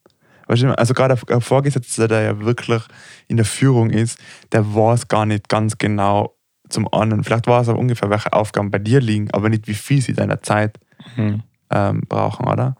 Also 0.46 0.94
gerade 0.94 1.18
ein 1.28 1.40
Vorgesetzter, 1.40 2.06
der 2.06 2.20
ja 2.20 2.40
wirklich 2.40 2.82
in 3.28 3.38
der 3.38 3.46
Führung 3.46 3.90
ist, 3.90 4.18
der 4.52 4.74
weiß 4.74 5.08
gar 5.08 5.24
nicht 5.24 5.48
ganz 5.48 5.78
genau, 5.78 6.36
zum 6.68 6.92
anderen. 6.92 7.24
Vielleicht 7.24 7.46
war 7.46 7.60
es 7.60 7.68
aber 7.68 7.78
ungefähr, 7.78 8.10
welche 8.10 8.32
Aufgaben 8.32 8.70
bei 8.70 8.78
dir 8.78 9.00
liegen, 9.00 9.30
aber 9.32 9.48
nicht, 9.48 9.68
wie 9.68 9.74
viel 9.74 10.00
sie 10.00 10.12
deiner 10.12 10.42
Zeit 10.42 10.78
mhm. 11.16 11.42
ähm, 11.70 12.02
brauchen, 12.08 12.46
oder? 12.46 12.76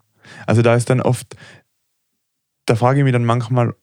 Also 0.47 0.63
da 0.63 0.75
ist 0.75 0.91
dann 0.91 1.01
oft, 1.01 1.37
da 2.67 2.77
frage 2.77 3.01
ich 3.01 3.05
mich 3.05 3.13
dann 3.13 3.25
manchmal 3.25 3.75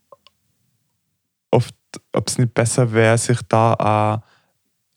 oft, 1.51 1.75
ob 2.13 2.27
es 2.27 2.37
nicht 2.37 2.53
besser 2.53 2.93
wäre, 2.93 3.17
sich 3.17 3.39
da 3.47 3.73
auch 3.73 4.21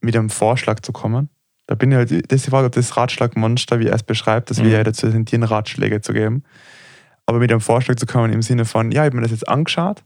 mit 0.00 0.16
einem 0.16 0.30
Vorschlag 0.30 0.80
zu 0.80 0.92
kommen. 0.92 1.28
Da 1.66 1.74
bin 1.74 1.90
ich 1.90 1.96
halt, 1.96 2.10
das 2.10 2.20
ist 2.36 2.46
die 2.46 2.50
Frage, 2.50 2.66
ob 2.66 2.72
das 2.72 2.96
Ratschlagmonster, 2.96 3.80
wie 3.80 3.86
er 3.86 3.94
es 3.94 4.02
beschreibt, 4.02 4.50
dass 4.50 4.58
mhm. 4.58 4.64
wir 4.64 4.70
ja 4.72 4.84
dazu 4.84 5.10
sind, 5.10 5.30
dir 5.30 5.42
Ratschläge 5.42 6.00
zu 6.00 6.12
geben. 6.12 6.44
Aber 7.26 7.38
mit 7.38 7.50
einem 7.50 7.60
Vorschlag 7.60 7.96
zu 7.96 8.06
kommen 8.06 8.32
im 8.32 8.42
Sinne 8.42 8.64
von, 8.64 8.92
ja, 8.92 9.02
ich 9.02 9.06
habe 9.06 9.16
mir 9.16 9.22
das 9.22 9.30
jetzt 9.30 9.48
angeschaut. 9.48 10.02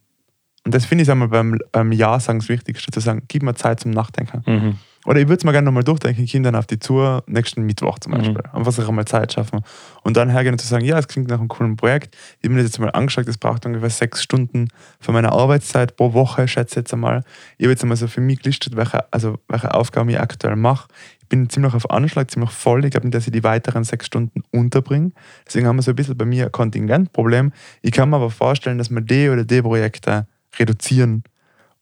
Und 0.64 0.74
das 0.74 0.84
finde 0.84 1.02
ich 1.02 1.10
einmal 1.10 1.28
beim, 1.28 1.58
beim 1.72 1.92
Ja-Sagen 1.92 2.40
das 2.40 2.48
Wichtigste, 2.48 2.92
zu 2.92 3.00
sagen, 3.00 3.22
gib 3.28 3.42
mir 3.42 3.54
Zeit 3.54 3.80
zum 3.80 3.90
Nachdenken. 3.90 4.42
Mhm. 4.46 4.78
Oder 5.06 5.20
ich 5.20 5.28
würde 5.28 5.38
es 5.38 5.44
mal 5.44 5.52
gerne 5.52 5.64
nochmal 5.64 5.84
durchdenken, 5.84 6.24
ich 6.24 6.32
komme 6.32 6.42
dann 6.42 6.56
auf 6.56 6.66
die 6.66 6.78
Tour 6.78 7.22
nächsten 7.26 7.62
Mittwoch 7.62 7.98
zum 8.00 8.12
Beispiel. 8.12 8.42
Mhm. 8.52 8.58
Einfach 8.58 8.72
sich 8.72 8.86
einmal 8.86 9.06
Zeit 9.06 9.32
schaffen. 9.32 9.60
Und 10.02 10.16
dann 10.16 10.28
hergehen 10.28 10.52
und 10.52 10.58
zu 10.58 10.66
sagen, 10.66 10.84
ja, 10.84 10.98
es 10.98 11.08
klingt 11.08 11.28
nach 11.28 11.38
einem 11.38 11.48
coolen 11.48 11.76
Projekt. 11.76 12.14
Ich 12.40 12.44
habe 12.44 12.54
mir 12.54 12.62
das 12.62 12.72
jetzt 12.72 12.78
mal 12.80 12.90
angeschaut, 12.90 13.26
das 13.26 13.38
braucht 13.38 13.64
ungefähr 13.64 13.88
sechs 13.88 14.22
Stunden 14.22 14.68
von 15.00 15.14
meiner 15.14 15.32
Arbeitszeit 15.32 15.96
pro 15.96 16.12
Woche, 16.12 16.46
schätze 16.48 16.72
ich 16.72 16.76
jetzt 16.76 16.92
einmal. 16.92 17.22
Ich 17.56 17.64
habe 17.64 17.70
jetzt 17.70 17.82
einmal 17.82 17.96
so 17.96 18.08
für 18.08 18.20
mich 18.20 18.42
gelistet, 18.42 18.76
welche, 18.76 19.10
also 19.12 19.38
welche 19.48 19.72
Aufgaben 19.72 20.10
ich 20.10 20.20
aktuell 20.20 20.56
mache 20.56 20.88
bin 21.28 21.49
ziemlich 21.49 21.75
auf 21.75 21.90
Anschlag, 21.90 22.30
ziemlich 22.30 22.50
voll. 22.50 22.85
Ich 22.85 22.90
glaube 22.90 23.06
nicht, 23.06 23.14
dass 23.14 23.26
ich 23.26 23.32
die 23.32 23.44
weiteren 23.44 23.85
sechs 23.85 24.06
Stunden 24.06 24.42
unterbringe. 24.50 25.12
Deswegen 25.47 25.66
haben 25.66 25.76
wir 25.76 25.82
so 25.82 25.92
ein 25.92 25.97
bisschen 25.97 26.16
bei 26.16 26.25
mir 26.25 26.47
ein 26.47 26.52
Kontingentproblem. 26.52 27.52
Ich 27.82 27.92
kann 27.92 28.11
mir 28.11 28.16
aber 28.16 28.30
vorstellen, 28.30 28.78
dass 28.78 28.90
wir 28.90 29.00
die 29.00 29.28
oder 29.28 29.44
die 29.44 29.62
Projekte 29.62 30.26
reduzieren 30.58 31.25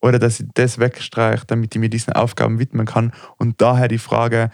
oder 0.01 0.19
dass 0.19 0.41
ich 0.41 0.47
das 0.55 0.79
wegstreiche, 0.79 1.45
damit 1.47 1.75
ich 1.75 1.81
mir 1.81 1.89
diesen 1.89 2.13
Aufgaben 2.13 2.59
widmen 2.59 2.87
kann. 2.87 3.13
Und 3.39 3.61
daher 3.61 3.89
die 3.89 3.99
Frage, 3.99 4.51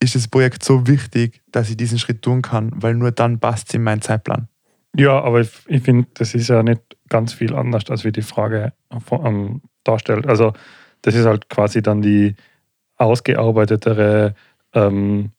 ist 0.00 0.14
das 0.14 0.28
Projekt 0.28 0.64
so 0.64 0.86
wichtig, 0.86 1.42
dass 1.52 1.70
ich 1.70 1.76
diesen 1.76 1.98
Schritt 1.98 2.22
tun 2.22 2.42
kann, 2.42 2.72
weil 2.74 2.94
nur 2.94 3.12
dann 3.12 3.38
passt 3.38 3.68
es 3.68 3.74
in 3.74 3.82
meinen 3.82 4.00
Zeitplan. 4.00 4.48
Ja, 4.96 5.20
aber 5.20 5.42
ich, 5.42 5.50
ich 5.68 5.82
finde, 5.82 6.08
das 6.14 6.34
ist 6.34 6.48
ja 6.48 6.62
nicht 6.62 6.80
ganz 7.08 7.32
viel 7.32 7.54
anders, 7.54 7.88
als 7.90 8.04
wie 8.04 8.12
die 8.12 8.22
Frage 8.22 8.72
ähm, 8.90 9.60
darstellt. 9.84 10.26
Also 10.26 10.52
das 11.02 11.14
ist 11.14 11.26
halt 11.26 11.48
quasi 11.48 11.82
dann 11.82 12.02
die, 12.02 12.34
ausgearbeitetere, 13.00 14.34
ähm, 14.74 15.30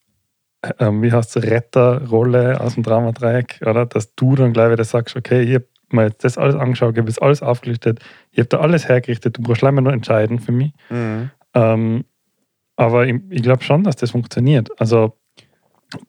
ähm, 0.79 1.01
wie 1.01 1.11
heißt 1.11 1.35
es, 1.35 1.43
Retterrolle 1.43 2.59
aus 2.59 2.75
dem 2.75 2.83
Dramadreieck, 2.83 3.59
oder? 3.65 3.85
Dass 3.85 4.15
du 4.15 4.35
dann 4.35 4.53
gleich 4.53 4.71
wieder 4.71 4.83
sagst, 4.83 5.15
okay, 5.15 5.41
ich 5.41 5.55
habe 5.55 5.65
mir 5.91 6.03
jetzt 6.05 6.23
das 6.23 6.37
alles 6.37 6.55
angeschaut, 6.55 6.93
ich 6.93 6.99
habe 6.99 7.09
jetzt 7.09 7.21
alles 7.21 7.41
aufgelistet, 7.41 7.99
ich 8.31 8.39
habe 8.39 8.49
da 8.49 8.59
alles 8.59 8.87
hergerichtet, 8.87 9.37
du 9.37 9.41
brauchst 9.41 9.61
leider 9.61 9.81
nur 9.81 9.93
entscheiden 9.93 10.39
für 10.39 10.51
mich. 10.51 10.73
Mhm. 10.89 11.31
Ähm, 11.53 12.05
aber 12.75 13.05
ich, 13.05 13.15
ich 13.29 13.43
glaube 13.43 13.63
schon, 13.63 13.83
dass 13.83 13.95
das 13.95 14.11
funktioniert. 14.11 14.69
Also 14.79 15.17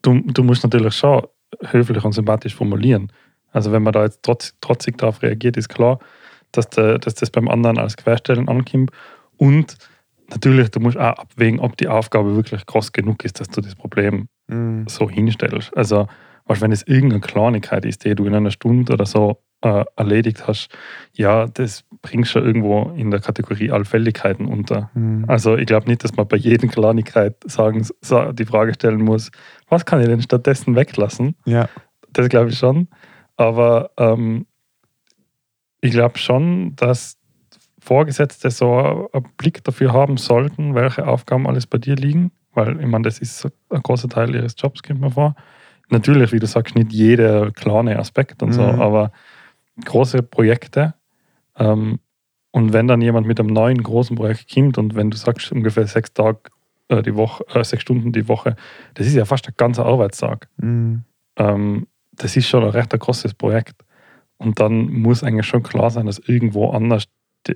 du, 0.02 0.20
du 0.20 0.42
musst 0.42 0.62
natürlich 0.62 0.94
schon 0.94 1.26
höflich 1.60 2.02
und 2.04 2.12
sympathisch 2.12 2.54
formulieren. 2.54 3.12
Also 3.50 3.72
wenn 3.72 3.82
man 3.82 3.92
da 3.92 4.04
jetzt 4.04 4.20
trotz, 4.22 4.54
trotzig 4.60 4.96
darauf 4.96 5.22
reagiert, 5.22 5.56
ist 5.56 5.68
klar, 5.68 5.98
dass, 6.52 6.70
der, 6.70 6.98
dass 6.98 7.14
das 7.14 7.30
beim 7.30 7.48
anderen 7.48 7.78
als 7.78 7.96
Querstellen 7.96 8.48
ankommt. 8.48 8.90
Und 9.36 9.76
natürlich, 10.32 10.70
du 10.70 10.80
musst 10.80 10.96
auch 10.96 11.18
abwägen, 11.18 11.60
ob 11.60 11.76
die 11.76 11.88
Aufgabe 11.88 12.34
wirklich 12.36 12.64
groß 12.66 12.92
genug 12.92 13.24
ist, 13.24 13.40
dass 13.40 13.48
du 13.48 13.60
das 13.60 13.74
Problem 13.74 14.28
mhm. 14.48 14.86
so 14.88 15.08
hinstellst. 15.08 15.76
Also, 15.76 16.06
wenn 16.46 16.72
es 16.72 16.82
irgendeine 16.86 17.20
Kleinigkeit 17.20 17.84
ist, 17.84 18.04
die 18.04 18.14
du 18.14 18.26
in 18.26 18.34
einer 18.34 18.50
Stunde 18.50 18.92
oder 18.92 19.06
so 19.06 19.38
äh, 19.62 19.84
erledigt 19.96 20.46
hast, 20.46 20.68
ja, 21.12 21.46
das 21.46 21.84
bringst 22.02 22.34
du 22.34 22.40
irgendwo 22.40 22.92
in 22.96 23.10
der 23.10 23.20
Kategorie 23.20 23.70
Allfälligkeiten 23.70 24.46
unter. 24.46 24.90
Mhm. 24.94 25.24
Also, 25.28 25.56
ich 25.56 25.66
glaube 25.66 25.88
nicht, 25.88 26.04
dass 26.04 26.16
man 26.16 26.28
bei 26.28 26.36
jeder 26.36 26.68
Kleinigkeit 26.68 27.36
sagen, 27.46 27.86
die 28.32 28.44
Frage 28.44 28.74
stellen 28.74 29.02
muss, 29.02 29.30
was 29.68 29.86
kann 29.86 30.00
ich 30.00 30.08
denn 30.08 30.20
stattdessen 30.20 30.76
weglassen? 30.76 31.36
Ja. 31.46 31.68
Das 32.12 32.28
glaube 32.28 32.50
ich 32.50 32.58
schon. 32.58 32.88
Aber 33.36 33.90
ähm, 33.96 34.46
ich 35.80 35.92
glaube 35.92 36.18
schon, 36.18 36.76
dass 36.76 37.18
Vorgesetzte 37.82 38.50
so 38.52 39.10
einen 39.12 39.24
Blick 39.36 39.64
dafür 39.64 39.92
haben 39.92 40.16
sollten, 40.16 40.76
welche 40.76 41.06
Aufgaben 41.08 41.48
alles 41.48 41.66
bei 41.66 41.78
dir 41.78 41.96
liegen, 41.96 42.30
weil 42.54 42.80
ich 42.80 42.86
meine, 42.86 43.02
das 43.02 43.18
ist 43.18 43.44
ein 43.70 43.82
großer 43.82 44.08
Teil 44.08 44.32
ihres 44.36 44.54
Jobs, 44.56 44.84
kommt 44.84 45.00
mir 45.00 45.10
vor. 45.10 45.34
Natürlich, 45.88 46.30
wie 46.30 46.38
du 46.38 46.46
sagst, 46.46 46.76
nicht 46.76 46.92
jeder 46.92 47.50
kleine 47.50 47.98
Aspekt 47.98 48.40
und 48.40 48.52
so, 48.52 48.62
mhm. 48.62 48.80
aber 48.80 49.10
große 49.84 50.22
Projekte. 50.22 50.94
Ähm, 51.56 51.98
und 52.52 52.72
wenn 52.72 52.86
dann 52.86 53.02
jemand 53.02 53.26
mit 53.26 53.40
einem 53.40 53.48
neuen 53.48 53.82
großen 53.82 54.14
Projekt 54.14 54.54
kommt 54.54 54.78
und 54.78 54.94
wenn 54.94 55.10
du 55.10 55.16
sagst, 55.16 55.50
ungefähr 55.50 55.88
sechs 55.88 56.12
Tage 56.12 56.38
äh, 56.86 57.02
die 57.02 57.16
Woche, 57.16 57.44
äh, 57.52 57.64
sechs 57.64 57.82
Stunden 57.82 58.12
die 58.12 58.28
Woche, 58.28 58.54
das 58.94 59.08
ist 59.08 59.14
ja 59.14 59.24
fast 59.24 59.48
ein 59.48 59.54
ganzer 59.56 59.86
Arbeitstag. 59.86 60.48
Mhm. 60.58 61.02
Ähm, 61.34 61.88
das 62.12 62.36
ist 62.36 62.46
schon 62.46 62.62
ein 62.62 62.70
recht 62.70 62.94
ein 62.94 63.00
großes 63.00 63.34
Projekt. 63.34 63.74
Und 64.36 64.60
dann 64.60 64.88
muss 64.88 65.24
eigentlich 65.24 65.46
schon 65.46 65.64
klar 65.64 65.90
sein, 65.90 66.06
dass 66.06 66.20
irgendwo 66.20 66.70
anders 66.70 67.08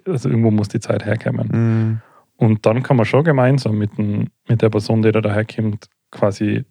also 0.07 0.28
irgendwo 0.28 0.50
muss 0.50 0.69
die 0.69 0.81
Zeit 0.81 1.05
herkommen. 1.05 1.49
Mhm. 1.52 2.00
Und 2.37 2.66
dann 2.66 2.83
kann 2.83 2.97
man 2.97 3.07
schon 3.07 3.25
gemeinsam 3.25 3.78
mit, 3.78 3.97
den, 3.99 4.31
mit 4.49 4.62
der 4.62 4.69
Person, 4.69 5.02
die 5.02 5.12
da 5.12 5.21
daherkommt, 5.21 5.88
quasi 6.11 6.64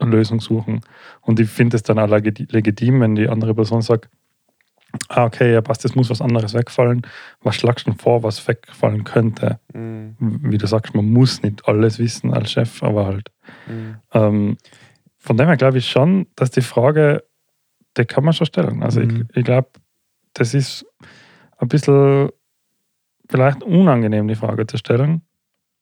eine 0.00 0.10
Lösung 0.10 0.40
suchen. 0.40 0.80
Und 1.20 1.38
ich 1.38 1.48
finde 1.48 1.76
es 1.76 1.82
dann 1.82 1.98
auch 1.98 2.08
legitim, 2.08 3.00
wenn 3.00 3.14
die 3.14 3.28
andere 3.28 3.54
Person 3.54 3.82
sagt, 3.82 4.08
ah, 5.08 5.24
okay, 5.24 5.52
ja 5.52 5.60
passt, 5.60 5.84
es 5.84 5.94
muss 5.94 6.10
was 6.10 6.20
anderes 6.20 6.54
wegfallen. 6.54 7.02
Was 7.42 7.56
schlagst 7.56 7.86
du 7.86 7.92
vor, 7.92 8.22
was 8.22 8.46
wegfallen 8.46 9.04
könnte? 9.04 9.60
Mhm. 9.72 10.16
Wie 10.18 10.58
du 10.58 10.66
sagst, 10.66 10.94
man 10.94 11.06
muss 11.06 11.42
nicht 11.42 11.66
alles 11.68 11.98
wissen 11.98 12.32
als 12.32 12.52
Chef, 12.52 12.82
aber 12.82 13.06
halt. 13.06 13.30
Mhm. 13.66 13.96
Ähm, 14.12 14.56
von 15.18 15.36
dem 15.36 15.46
her 15.46 15.56
glaube 15.56 15.78
ich 15.78 15.88
schon, 15.88 16.26
dass 16.34 16.50
die 16.50 16.62
Frage, 16.62 17.24
die 17.96 18.04
kann 18.04 18.24
man 18.24 18.32
schon 18.32 18.46
stellen. 18.46 18.82
Also 18.82 19.00
ich, 19.00 19.12
mhm. 19.12 19.28
ich 19.34 19.44
glaube, 19.44 19.68
das 20.34 20.54
ist 20.54 20.86
ein 21.62 21.68
bisschen 21.68 22.28
vielleicht 23.30 23.62
unangenehm, 23.62 24.28
die 24.28 24.34
Frage 24.34 24.66
zu 24.66 24.76
stellen. 24.76 25.22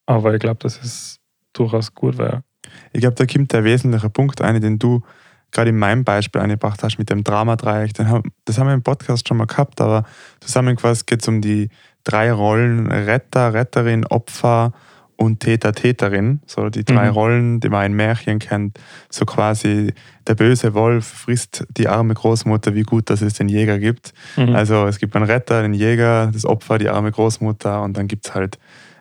Aber 0.07 0.35
ich 0.35 0.41
glaube, 0.41 0.59
dass 0.59 0.81
es 0.83 1.21
durchaus 1.53 1.95
gut 1.95 2.19
wäre. 2.19 2.45
Ich 2.93 3.01
glaube, 3.01 3.17
da 3.17 3.27
kommt 3.27 3.53
der 3.53 3.65
wesentliche 3.65 4.11
Punkt 4.11 4.41
ein, 4.43 4.61
den 4.61 4.79
du 4.79 5.03
gerade 5.51 5.71
in 5.71 5.79
meinem 5.79 6.05
Beispiel 6.05 6.41
eingebracht 6.41 6.83
hast 6.83 6.99
mit 6.99 7.11
dem 7.11 7.25
Dramadreieck. 7.25 7.95
Das 7.95 8.07
haben 8.07 8.33
wir 8.67 8.75
im 8.75 8.83
Podcast 8.83 9.27
schon 9.27 9.39
mal 9.39 9.47
gehabt, 9.47 9.81
aber 9.81 10.05
zusammengefasst 10.41 11.07
geht 11.07 11.23
es 11.23 11.29
um 11.29 11.41
die 11.41 11.71
drei 12.05 12.31
Rollen 12.33 12.87
Retter, 12.87 13.53
Retterin, 13.53 14.07
Opfer 14.07 14.73
und 15.21 15.41
Täter, 15.41 15.73
Täterin, 15.73 16.41
so 16.47 16.71
die 16.71 16.83
drei 16.83 17.09
mhm. 17.09 17.13
Rollen, 17.13 17.61
die 17.61 17.69
man 17.69 17.85
in 17.85 17.93
Märchen 17.93 18.39
kennt. 18.39 18.81
So 19.11 19.27
quasi 19.27 19.93
der 20.27 20.35
böse 20.35 20.73
Wolf 20.73 21.07
frisst 21.07 21.67
die 21.77 21.89
arme 21.89 22.15
Großmutter, 22.15 22.75
wie 22.75 22.85
gut, 22.85 23.11
dass 23.11 23.21
es 23.21 23.35
den 23.35 23.51
Jäger 23.51 23.79
gibt. 23.79 24.15
Mhm. 24.39 24.57
Also 24.57 24.87
es 24.87 24.99
gibt 24.99 25.15
einen 25.15 25.27
Retter, 25.27 25.61
den 25.61 25.75
Jäger, 25.75 26.31
das 26.33 26.47
Opfer, 26.47 26.79
die 26.79 26.89
arme 26.89 27.13
Großmutter 27.13 27.83
und 27.83 27.99
dann 27.99 28.09
gibt 28.09 28.29
es 28.29 28.35
halt 28.35 28.59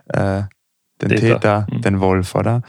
äh, 0.10 0.44
den 1.02 1.10
Täter, 1.10 1.20
Täter 1.20 1.68
mhm. 1.72 1.82
den 1.84 2.00
Wolf, 2.02 2.36
oder? 2.36 2.64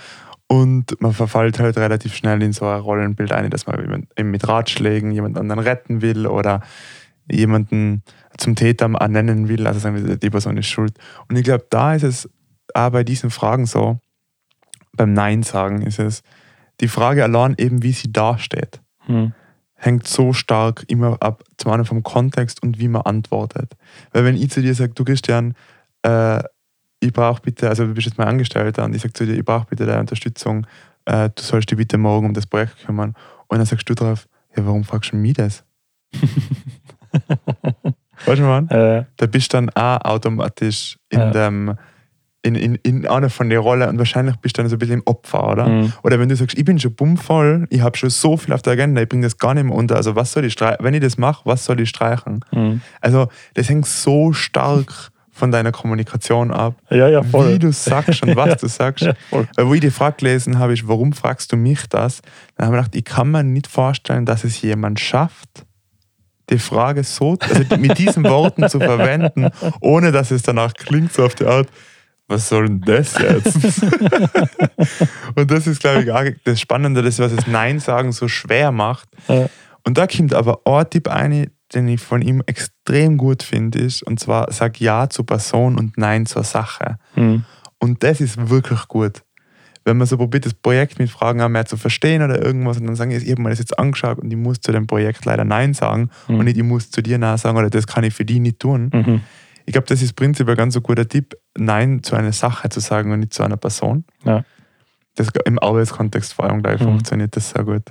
Und 0.46 1.00
man 1.00 1.12
verfällt 1.12 1.58
halt 1.58 1.76
relativ 1.76 2.14
schnell 2.14 2.40
in 2.42 2.52
so 2.52 2.66
ein 2.66 2.80
Rollenbild 2.80 3.32
ein, 3.32 3.50
dass 3.50 3.66
man 3.66 4.06
mit 4.22 4.46
Ratschlägen 4.46 5.10
jemand 5.10 5.36
anderen 5.36 5.58
retten 5.58 6.02
will 6.02 6.28
oder 6.28 6.60
jemanden 7.28 8.04
zum 8.38 8.54
Täter 8.54 8.92
ernennen 8.92 9.48
will, 9.48 9.66
also 9.66 9.80
sagen 9.80 10.06
wir, 10.06 10.16
die 10.16 10.30
Person 10.30 10.56
ist 10.56 10.68
schuld. 10.68 10.92
Und 11.28 11.36
ich 11.36 11.42
glaube, 11.42 11.66
da 11.68 11.94
ist 11.94 12.04
es 12.04 12.28
auch 12.74 12.90
bei 12.90 13.04
diesen 13.04 13.30
Fragen 13.30 13.66
so, 13.66 13.98
beim 14.92 15.12
Nein 15.12 15.42
sagen 15.42 15.82
ist 15.82 15.98
es, 15.98 16.22
die 16.80 16.88
Frage 16.88 17.22
allein 17.22 17.54
eben, 17.58 17.82
wie 17.82 17.92
sie 17.92 18.12
dasteht, 18.12 18.80
hm. 19.06 19.32
hängt 19.74 20.06
so 20.06 20.32
stark 20.32 20.84
immer 20.88 21.18
ab, 21.20 21.44
zum 21.56 21.72
einen 21.72 21.84
vom 21.84 22.02
Kontext 22.02 22.62
und 22.62 22.78
wie 22.78 22.88
man 22.88 23.02
antwortet. 23.02 23.76
Weil 24.12 24.24
wenn 24.24 24.36
ich 24.36 24.50
zu 24.50 24.62
dir 24.62 24.74
sage, 24.74 24.94
du 24.94 25.04
Christian, 25.04 25.54
äh, 26.02 26.42
ich 27.00 27.12
brauche 27.12 27.42
bitte, 27.42 27.68
also 27.68 27.86
du 27.86 27.94
bist 27.94 28.06
jetzt 28.06 28.18
mein 28.18 28.28
Angestellter 28.28 28.84
und 28.84 28.94
ich 28.94 29.02
sage 29.02 29.12
zu 29.12 29.26
dir, 29.26 29.34
ich 29.34 29.44
brauche 29.44 29.66
bitte 29.66 29.86
deine 29.86 30.00
Unterstützung, 30.00 30.66
äh, 31.06 31.30
du 31.34 31.42
sollst 31.42 31.70
dich 31.70 31.78
bitte 31.78 31.98
morgen 31.98 32.26
um 32.26 32.34
das 32.34 32.46
Projekt 32.46 32.84
kümmern. 32.84 33.14
Und 33.48 33.58
dann 33.58 33.66
sagst 33.66 33.88
du 33.88 33.94
drauf, 33.94 34.28
ja, 34.56 34.64
warum 34.66 34.84
fragst 34.84 35.12
du 35.12 35.16
mich 35.16 35.34
das? 35.34 35.64
weißt 38.26 38.40
du, 38.40 38.42
man? 38.42 38.68
Äh. 38.68 39.04
Da 39.16 39.26
bist 39.26 39.52
du 39.52 39.56
dann 39.56 39.70
auch 39.70 40.04
automatisch 40.04 40.98
in 41.08 41.20
äh. 41.20 41.30
dem 41.32 41.76
in, 42.42 42.54
in, 42.54 42.74
in 42.76 43.06
einer 43.06 43.28
von 43.28 43.50
den 43.50 43.58
Rollen 43.58 43.88
und 43.88 43.98
wahrscheinlich 43.98 44.36
bist 44.36 44.56
du 44.56 44.62
dann 44.62 44.70
so 44.70 44.76
ein 44.76 44.78
bisschen 44.78 45.00
im 45.00 45.02
Opfer, 45.04 45.48
oder? 45.50 45.68
Mhm. 45.68 45.92
Oder 46.02 46.18
wenn 46.18 46.28
du 46.28 46.36
sagst, 46.36 46.56
ich 46.56 46.64
bin 46.64 46.78
schon 46.78 46.94
bummvoll, 46.94 47.66
ich 47.70 47.82
habe 47.82 47.96
schon 47.98 48.10
so 48.10 48.36
viel 48.36 48.54
auf 48.54 48.62
der 48.62 48.72
Agenda, 48.72 49.02
ich 49.02 49.08
bringe 49.08 49.24
das 49.24 49.36
gar 49.36 49.54
nicht 49.54 49.64
mehr 49.64 49.74
unter. 49.74 49.96
Also 49.96 50.16
was 50.16 50.32
soll 50.32 50.46
ich 50.46 50.54
streichen? 50.54 50.78
Wenn 50.84 50.94
ich 50.94 51.00
das 51.00 51.18
mache, 51.18 51.42
was 51.44 51.64
soll 51.64 51.80
ich 51.80 51.88
streichen? 51.90 52.44
Mhm. 52.52 52.80
Also 53.00 53.28
das 53.54 53.68
hängt 53.68 53.86
so 53.86 54.32
stark 54.32 55.10
von 55.30 55.50
deiner 55.50 55.72
Kommunikation 55.72 56.50
ab, 56.50 56.74
ja, 56.90 57.08
ja, 57.08 57.22
voll. 57.22 57.54
wie 57.54 57.58
du 57.58 57.72
sagst 57.72 58.22
und 58.22 58.36
was 58.36 58.46
ja, 58.48 58.54
du 58.56 58.68
sagst. 58.68 59.04
Ja, 59.04 59.14
Weil 59.30 59.66
wo 59.66 59.74
ich 59.74 59.80
die 59.80 59.90
Frage 59.90 60.16
gelesen 60.18 60.58
habe, 60.58 60.74
ist, 60.74 60.86
warum 60.86 61.12
fragst 61.12 61.52
du 61.52 61.56
mich 61.56 61.86
das? 61.88 62.20
Dann 62.56 62.66
habe 62.66 62.76
ich 62.76 62.82
gedacht, 62.82 62.96
ich 62.96 63.04
kann 63.04 63.30
mir 63.30 63.42
nicht 63.42 63.66
vorstellen, 63.66 64.26
dass 64.26 64.44
es 64.44 64.60
jemand 64.60 65.00
schafft, 65.00 65.64
die 66.50 66.58
Frage 66.58 67.04
so, 67.04 67.38
also 67.40 67.76
mit 67.76 67.96
diesen 67.98 68.24
Worten 68.24 68.68
zu 68.68 68.78
verwenden, 68.80 69.48
ohne 69.80 70.12
dass 70.12 70.30
es 70.30 70.42
danach 70.42 70.74
klingt, 70.74 71.12
so 71.12 71.24
auf 71.24 71.34
die 71.34 71.46
Art, 71.46 71.68
was 72.30 72.48
soll 72.48 72.66
denn 72.68 72.80
das 72.80 73.18
jetzt? 73.18 73.82
und 75.34 75.50
das 75.50 75.66
ist, 75.66 75.80
glaube 75.80 76.02
ich, 76.02 76.12
auch 76.12 76.24
das 76.44 76.60
Spannende, 76.60 77.02
das, 77.02 77.18
was 77.18 77.34
das 77.34 77.46
Nein 77.46 77.80
sagen 77.80 78.12
so 78.12 78.28
schwer 78.28 78.72
macht. 78.72 79.08
Ja. 79.28 79.48
Und 79.84 79.98
da 79.98 80.06
kommt 80.06 80.32
aber 80.34 80.60
ein 80.64 80.88
Tipp 80.88 81.08
ein, 81.08 81.50
den 81.74 81.88
ich 81.88 82.00
von 82.00 82.22
ihm 82.22 82.42
extrem 82.46 83.16
gut 83.16 83.42
finde, 83.42 83.78
ist, 83.80 84.02
und 84.02 84.20
zwar 84.20 84.50
sag 84.52 84.80
Ja 84.80 85.08
zur 85.08 85.26
Person 85.26 85.76
und 85.78 85.98
Nein 85.98 86.26
zur 86.26 86.44
Sache. 86.44 86.98
Mhm. 87.16 87.44
Und 87.78 88.02
das 88.02 88.20
ist 88.20 88.48
wirklich 88.48 88.86
gut. 88.88 89.22
Wenn 89.84 89.96
man 89.96 90.06
so 90.06 90.18
probiert, 90.18 90.44
das 90.44 90.52
Projekt 90.54 90.98
mit 90.98 91.10
Fragen 91.10 91.40
auch 91.40 91.48
mehr 91.48 91.64
zu 91.64 91.76
verstehen 91.78 92.22
oder 92.22 92.40
irgendwas 92.44 92.76
und 92.78 92.86
dann 92.86 92.96
sagen, 92.96 93.12
ich 93.12 93.28
habe 93.30 93.40
mir 93.40 93.48
das 93.50 93.58
jetzt 93.58 93.78
angeschaut 93.78 94.18
und 94.18 94.30
ich 94.30 94.36
muss 94.36 94.60
zu 94.60 94.72
dem 94.72 94.86
Projekt 94.86 95.24
leider 95.24 95.44
Nein 95.44 95.72
sagen 95.74 96.10
Mhm. 96.28 96.34
und 96.38 96.44
nicht, 96.44 96.58
ich 96.58 96.62
muss 96.62 96.90
zu 96.90 97.02
dir 97.02 97.18
Nein 97.18 97.38
sagen 97.38 97.56
oder 97.56 97.70
das 97.70 97.86
kann 97.86 98.04
ich 98.04 98.12
für 98.14 98.24
die 98.26 98.40
nicht 98.40 98.58
tun. 98.60 98.90
Mhm. 98.92 99.20
Ich 99.70 99.72
glaube, 99.72 99.86
das 99.86 100.02
ist 100.02 100.14
prinzipiell 100.14 100.56
ganz 100.56 100.74
ein 100.74 100.82
guter 100.82 101.06
Tipp, 101.06 101.36
Nein 101.56 102.02
zu 102.02 102.16
einer 102.16 102.32
Sache 102.32 102.68
zu 102.70 102.80
sagen 102.80 103.12
und 103.12 103.20
nicht 103.20 103.32
zu 103.32 103.44
einer 103.44 103.56
Person. 103.56 104.02
Ja. 104.24 104.44
Das 105.14 105.28
im 105.44 105.60
Arbeitskontext 105.60 106.32
vor 106.32 106.46
allem 106.46 106.60
gleich 106.60 106.80
Mhm. 106.80 106.86
funktioniert 106.86 107.36
das 107.36 107.50
sehr 107.50 107.62
gut. 107.62 107.84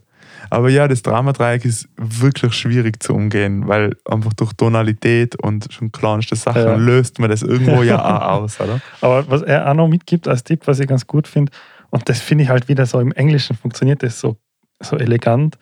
Aber 0.50 0.68
ja, 0.70 0.90
das 0.90 1.04
Dramadreieck 1.04 1.64
ist 1.64 1.88
wirklich 1.96 2.54
schwierig 2.54 3.02
zu 3.02 3.14
umgehen, 3.16 3.66
weil 3.70 3.96
einfach 4.04 4.34
durch 4.34 4.52
Tonalität 4.58 5.42
und 5.42 5.72
schon 5.72 5.94
kleinste 5.94 6.36
Sachen 6.36 6.62
Ja. 6.62 6.76
löst 6.76 7.18
man 7.20 7.30
das 7.30 7.44
irgendwo 7.44 7.82
ja 7.82 7.96
auch 8.04 8.42
aus, 8.42 8.60
oder? 8.60 8.82
Aber 9.00 9.32
was 9.32 9.42
er 9.44 9.72
auch 9.72 9.74
noch 9.74 9.88
mitgibt 9.88 10.28
als 10.28 10.44
Tipp, 10.44 10.64
was 10.68 10.82
ich 10.82 10.88
ganz 10.90 11.08
gut 11.08 11.30
finde, 11.30 11.54
und 11.92 12.10
das 12.10 12.20
finde 12.20 12.44
ich 12.44 12.50
halt 12.50 12.68
wieder 12.68 12.86
so 12.88 13.00
im 13.00 13.14
Englischen 13.14 13.56
funktioniert 13.56 14.04
das 14.04 14.20
so, 14.20 14.36
so 14.82 14.98
elegant, 14.98 15.58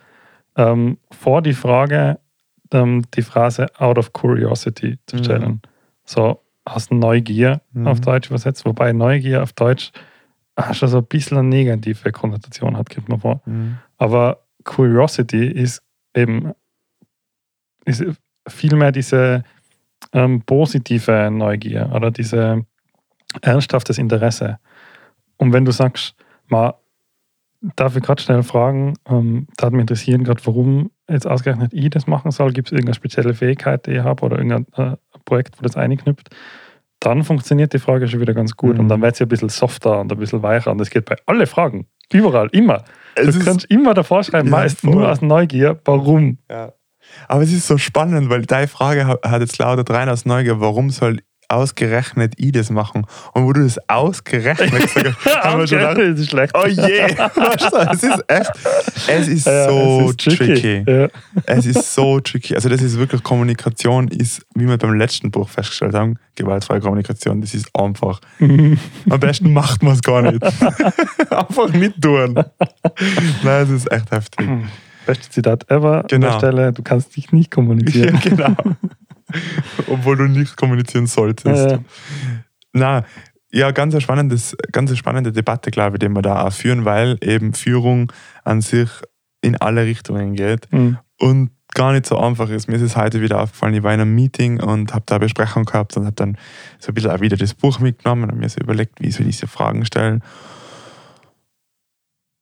ähm, 0.55 0.97
vor 1.11 1.43
die 1.43 1.53
Frage 1.53 2.17
ähm, 2.71 3.03
die 3.13 3.21
Phrase 3.21 3.67
out 3.77 3.99
of 3.99 4.13
curiosity 4.13 4.97
zu 5.05 5.17
Mhm. 5.17 5.61
So 6.07 6.41
aus 6.65 6.89
Neugier 6.89 7.61
Mhm. 7.73 7.87
auf 7.87 8.01
Deutsch 8.01 8.29
übersetzt, 8.29 8.65
wobei 8.65 8.91
Neugier 8.93 9.43
auf 9.43 9.53
Deutsch 9.53 9.91
auch 10.55 10.73
schon 10.73 10.89
so 10.89 10.97
ein 10.97 11.05
bisschen 11.05 11.37
eine 11.37 11.47
negative 11.47 12.11
Konnotation 12.11 12.75
hat, 12.77 12.89
kommt 12.89 13.09
mir 13.09 13.19
vor. 13.19 13.41
Aber 13.97 14.43
Curiosity 14.63 15.45
ist 15.45 15.83
eben 16.15 16.53
ist 17.85 18.03
vielmehr 18.47 18.91
diese 18.91 19.43
ähm, 20.13 20.41
positive 20.41 21.29
Neugier 21.31 21.91
oder 21.93 22.11
diese 22.11 22.65
ernsthaftes 23.41 23.97
Interesse. 23.97 24.59
Und 25.37 25.53
wenn 25.53 25.63
du 25.65 25.71
sagst, 25.71 26.15
mal, 26.47 26.73
darf 27.75 27.95
ich 27.95 28.03
gerade 28.03 28.21
schnell 28.21 28.43
fragen, 28.43 28.95
ähm, 29.07 29.47
da 29.57 29.67
hat 29.67 29.73
mich 29.73 29.81
interessieren 29.81 30.23
gerade, 30.23 30.45
warum 30.45 30.91
jetzt 31.09 31.25
ausgerechnet 31.27 31.73
ich 31.73 31.89
das 31.89 32.07
machen 32.07 32.31
soll, 32.31 32.51
gibt 32.53 32.67
es 32.67 32.71
irgendeine 32.71 32.95
spezielle 32.95 33.33
Fähigkeit, 33.33 33.85
die 33.85 33.91
ich 33.91 33.99
habe 34.03 34.23
oder 34.23 34.37
irgendein 34.37 34.65
äh, 34.75 34.97
Projekt, 35.25 35.57
wo 35.57 35.63
das 35.63 35.75
einknüpft, 35.77 36.29
dann 36.99 37.23
funktioniert 37.23 37.73
die 37.73 37.79
Frage 37.79 38.07
schon 38.07 38.19
wieder 38.21 38.33
ganz 38.33 38.55
gut 38.55 38.75
Mhm. 38.75 38.79
und 38.81 38.89
dann 38.89 39.01
wird 39.01 39.15
sie 39.15 39.23
ein 39.25 39.29
bisschen 39.29 39.49
softer 39.49 39.99
und 39.99 40.11
ein 40.11 40.17
bisschen 40.17 40.41
weicher 40.43 40.71
und 40.71 40.79
das 40.79 40.89
geht 40.89 41.05
bei 41.05 41.15
alle 41.25 41.45
Fragen, 41.47 41.87
überall, 42.11 42.47
immer. 42.51 42.83
Es 43.15 43.37
du 43.37 43.43
kannst 43.43 43.65
immer 43.65 43.93
davor 43.93 44.23
schreiben, 44.23 44.47
Ja, 44.49 44.51
meist 44.57 44.79
voll. 44.81 44.91
nur 44.91 45.09
aus 45.11 45.21
Neugier, 45.21 45.79
warum. 45.85 46.39
Ja. 46.49 46.73
Aber 47.27 47.41
es 47.43 47.53
ist 47.53 47.67
so 47.67 47.77
spannend, 47.77 48.29
weil 48.29 48.41
deine 48.45 48.67
Frage 48.67 49.07
ha- 49.07 49.19
hat 49.23 49.41
jetzt 49.41 49.57
lautet 49.59 49.89
rein 49.91 50.09
aus 50.09 50.25
Neugier, 50.25 50.59
warum 50.59 50.89
soll 50.89 51.19
ausgerechnet 51.49 52.33
ich 52.37 52.51
das 52.51 52.69
machen? 52.69 53.05
Und 53.33 53.45
wo 53.45 53.53
du 53.53 53.63
das 53.63 53.77
ausgerechnet 53.89 54.71
gesagt 54.93 55.15
hast, 55.25 55.43
haben 55.43 55.59
wir 55.59 55.67
schon 55.67 55.79
gedacht, 55.79 55.97
das 55.97 56.19
ist 56.19 56.29
schlecht. 56.29 56.53
oh 56.55 56.65
je, 56.67 56.99
es 57.91 58.03
ist 58.03 58.23
echt, 58.27 58.51
es 59.07 59.27
ist 59.27 59.45
Ja, 59.47 59.69
so 59.69 60.01
es 60.01 60.09
ist 60.27 60.37
tricky. 60.37 60.83
Ja. 60.87 61.07
Es 61.45 61.65
ist 61.65 61.93
so 61.95 62.19
tricky. 62.19 62.55
Also 62.55 62.69
das 62.69 62.81
ist 62.81 62.97
wirklich 62.97 63.23
Kommunikation, 63.23 64.07
ist, 64.09 64.41
wie 64.55 64.67
wir 64.67 64.77
beim 64.77 64.93
letzten 64.95 65.31
Buch 65.31 65.47
festgestellt 65.49 65.93
haben, 65.95 66.15
gewaltfreie 66.35 66.79
Kommunikation, 66.81 67.41
das 67.41 67.53
ist 67.53 67.69
einfach. 67.75 68.19
Am 68.39 69.19
besten 69.19 69.53
macht 69.53 69.83
man 69.83 69.93
es 69.93 70.01
gar 70.01 70.21
nicht. 70.21 70.43
einfach 71.31 71.69
nicht 71.73 72.01
tun. 72.01 72.35
Nein, 73.43 73.63
es 73.63 73.69
ist 73.69 73.91
echt 73.91 74.11
heftig. 74.11 74.47
Beste 75.05 75.29
Zitat 75.29 75.69
ever 75.71 75.99
an 75.99 76.05
Genau. 76.09 76.31
der 76.31 76.37
Stelle, 76.37 76.73
du 76.73 76.83
kannst 76.83 77.15
dich 77.15 77.31
nicht 77.31 77.49
kommunizieren. 77.51 78.19
Ja, 78.23 78.29
genau. 78.29 78.55
Obwohl 79.87 80.17
du 80.17 80.23
nicht 80.27 80.55
kommunizieren 80.57 81.07
solltest. 81.07 81.71
Ja. 81.71 81.79
Na, 82.73 83.03
ja, 83.51 83.71
ganz 83.71 83.93
eine, 83.93 84.01
spannendes, 84.01 84.55
ganz 84.71 84.89
eine 84.89 84.97
spannende 84.97 85.31
Debatte, 85.31 85.71
glaube 85.71 85.95
ich, 85.95 85.99
die 85.99 86.09
wir 86.09 86.21
da 86.21 86.45
auch 86.45 86.53
führen, 86.53 86.85
weil 86.85 87.17
eben 87.21 87.53
Führung 87.53 88.11
an 88.43 88.61
sich 88.61 88.89
in 89.41 89.55
alle 89.57 89.85
Richtungen 89.85 90.35
geht 90.35 90.71
Mhm. 90.71 90.97
und 91.19 91.51
gar 91.73 91.91
nicht 91.93 92.05
so 92.07 92.17
einfach 92.17 92.49
ist. 92.49 92.67
Mir 92.67 92.75
ist 92.75 92.81
es 92.81 92.95
heute 92.97 93.21
wieder 93.21 93.41
aufgefallen, 93.41 93.73
ich 93.75 93.83
war 93.83 93.93
in 93.93 94.01
einem 94.01 94.15
Meeting 94.15 94.59
und 94.61 94.93
habe 94.93 95.03
da 95.05 95.15
eine 95.15 95.25
Besprechung 95.25 95.63
gehabt 95.65 95.95
und 95.95 96.05
habe 96.05 96.15
dann 96.15 96.37
so 96.79 96.89
ein 96.91 96.95
bisschen 96.95 97.11
auch 97.11 97.21
wieder 97.21 97.37
das 97.37 97.53
Buch 97.53 97.79
mitgenommen 97.79 98.29
und 98.31 98.39
mir 98.39 98.49
so 98.49 98.59
überlegt, 98.59 98.99
wie 98.99 99.11
soll 99.11 99.27
ich 99.27 99.35
diese 99.35 99.47
Fragen 99.47 99.85
stellen. 99.85 100.23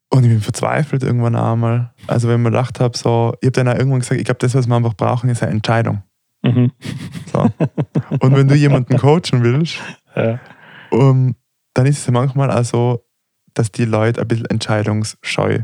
Und 0.10 0.24
ich 0.24 0.30
bin 0.30 0.40
verzweifelt 0.42 1.04
irgendwann 1.04 1.36
einmal. 1.36 1.94
Also 2.08 2.28
wenn 2.30 2.36
ich 2.38 2.44
mir 2.44 2.52
gedacht 2.52 2.80
habe, 2.80 2.98
so, 2.98 3.34
ich 3.42 3.48
habe 3.48 3.52
dann 3.52 3.68
auch 3.68 3.76
irgendwann 3.78 4.00
gesagt, 4.00 4.20
ich 4.20 4.26
glaube, 4.26 4.40
das, 4.40 4.56
was 4.56 4.68
wir 4.68 4.76
einfach 4.76 4.94
brauchen, 4.94 5.30
ist 5.30 5.44
eine 5.44 5.52
Entscheidung. 5.52 6.04
Mhm. 6.46 6.72
So. 7.32 7.50
Und 8.20 8.36
wenn 8.36 8.48
du 8.48 8.56
jemanden 8.56 8.98
coachen 8.98 9.42
willst, 9.44 9.80
Ja. 10.16 10.40
um, 10.92 11.36
dann 11.74 11.86
ist 11.86 12.00
es 12.00 12.06
ja 12.06 12.14
manchmal 12.14 12.52
auch 12.52 12.64
so, 12.64 13.06
dass 13.54 13.72
die 13.72 13.86
Leute 13.86 14.22
ein 14.22 14.28
bisschen 14.28 14.46
entscheidungsscheu 14.46 15.60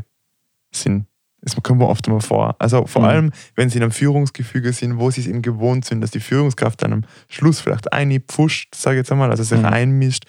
sind. 0.72 1.06
Das 1.44 1.56
kommt 1.60 1.80
mir 1.80 1.88
oft 1.88 2.06
mal 2.06 2.20
vor. 2.20 2.54
Also 2.60 2.86
vor 2.86 3.02
Mhm. 3.02 3.08
allem, 3.08 3.30
wenn 3.56 3.68
sie 3.68 3.78
in 3.78 3.82
einem 3.82 3.90
Führungsgefüge 3.90 4.72
sind, 4.72 4.98
wo 4.98 5.10
sie 5.10 5.22
es 5.22 5.26
eben 5.26 5.42
gewohnt 5.42 5.84
sind, 5.84 6.00
dass 6.00 6.12
die 6.12 6.20
Führungskraft 6.20 6.80
dann 6.82 6.92
am 6.92 7.04
Schluss 7.28 7.60
vielleicht 7.60 7.92
einpfuscht, 7.92 8.74
sage 8.76 8.96
ich 8.96 9.00
jetzt 9.00 9.10
einmal, 9.10 9.30
also 9.30 9.42
sich 9.42 9.58
Mhm. 9.58 9.64
einmischt 9.66 10.24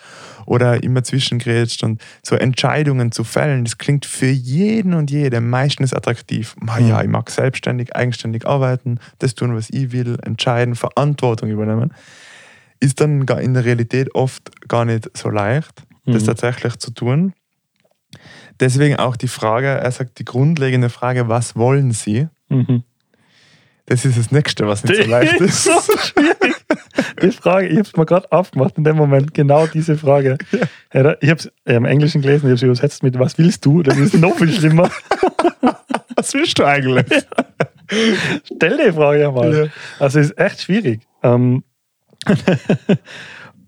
oder 0.47 0.81
immer 0.83 1.03
zwischengrätscht 1.03 1.83
und 1.83 2.01
so 2.23 2.35
Entscheidungen 2.35 3.11
zu 3.11 3.23
fällen, 3.23 3.63
das 3.63 3.77
klingt 3.77 4.07
für 4.07 4.25
jeden 4.29 4.95
und 4.95 5.11
jede 5.11 5.39
meistens 5.39 5.93
attraktiv. 5.93 6.55
Ma 6.59 6.79
ja, 6.79 6.97
Mhm. 6.97 7.03
ich 7.03 7.09
mag 7.09 7.29
selbstständig, 7.29 7.95
eigenständig 7.95 8.47
arbeiten, 8.47 8.97
das 9.19 9.35
tun, 9.35 9.55
was 9.55 9.69
ich 9.69 9.91
will, 9.91 10.17
entscheiden, 10.23 10.73
Verantwortung 10.75 11.49
übernehmen. 11.49 11.93
Ist 12.79 12.99
dann 12.99 13.21
in 13.21 13.53
der 13.53 13.65
Realität 13.65 14.13
oft 14.15 14.67
gar 14.67 14.83
nicht 14.85 15.15
so 15.15 15.29
leicht, 15.29 15.83
das 16.05 16.23
Mhm. 16.23 16.27
tatsächlich 16.27 16.75
zu 16.77 16.91
tun. 16.91 17.33
Deswegen 18.59 18.97
auch 18.97 19.15
die 19.15 19.27
Frage, 19.27 19.67
er 19.67 19.91
sagt 19.91 20.19
die 20.19 20.25
grundlegende 20.25 20.89
Frage, 20.89 21.27
was 21.27 21.55
wollen 21.55 21.91
Sie? 21.91 22.27
Mhm. 22.49 22.83
Das 23.85 24.05
ist 24.05 24.17
das 24.17 24.31
Nächste, 24.31 24.65
was 24.67 24.83
nicht 24.83 25.03
so 25.03 25.09
leicht 25.09 25.41
ist. 25.41 25.49
ist 25.49 25.63
so 25.65 25.97
schwierig. 25.97 26.55
Die 27.21 27.31
Frage, 27.31 27.67
ich 27.67 27.73
habe 27.77 27.87
es 27.87 27.95
mir 27.95 28.05
gerade 28.05 28.31
aufgemacht 28.31 28.77
in 28.77 28.83
dem 28.83 28.95
Moment, 28.95 29.33
genau 29.33 29.67
diese 29.67 29.97
Frage. 29.97 30.37
Ja, 30.93 31.15
Ich 31.19 31.29
habe 31.29 31.39
es 31.39 31.51
im 31.65 31.85
Englischen 31.85 32.21
gelesen, 32.21 32.45
ich 32.45 32.51
habe 32.51 32.53
es 32.53 32.61
übersetzt 32.63 33.03
mit 33.03 33.19
Was 33.19 33.37
willst 33.37 33.65
du? 33.65 33.83
Das 33.83 33.97
ist 33.97 34.13
noch 34.13 34.35
viel 34.37 34.51
schlimmer. 34.51 34.89
Was 36.15 36.33
willst 36.33 36.59
du 36.59 36.63
eigentlich? 36.63 37.05
Stell 38.45 38.77
die 38.85 38.93
Frage 38.93 39.21
ja 39.21 39.31
mal. 39.31 39.65
Ja. 39.65 39.71
Also 39.99 40.19
es 40.19 40.27
ist 40.27 40.37
echt 40.37 40.61
schwierig. 40.61 41.01
Ähm, 41.23 41.63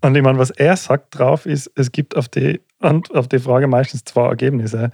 Und 0.02 0.16
ich 0.16 0.22
meine, 0.22 0.38
was 0.38 0.52
er 0.52 0.78
sagt 0.78 1.18
drauf 1.18 1.48
ist, 1.48 1.72
es 1.76 1.92
gibt 1.92 2.16
auf 2.16 2.30
die, 2.30 2.62
Ant- 2.86 3.14
auf 3.14 3.28
die 3.28 3.40
Frage 3.40 3.68
meistens 3.68 4.04
zwei 4.04 4.28
Ergebnisse. 4.28 4.92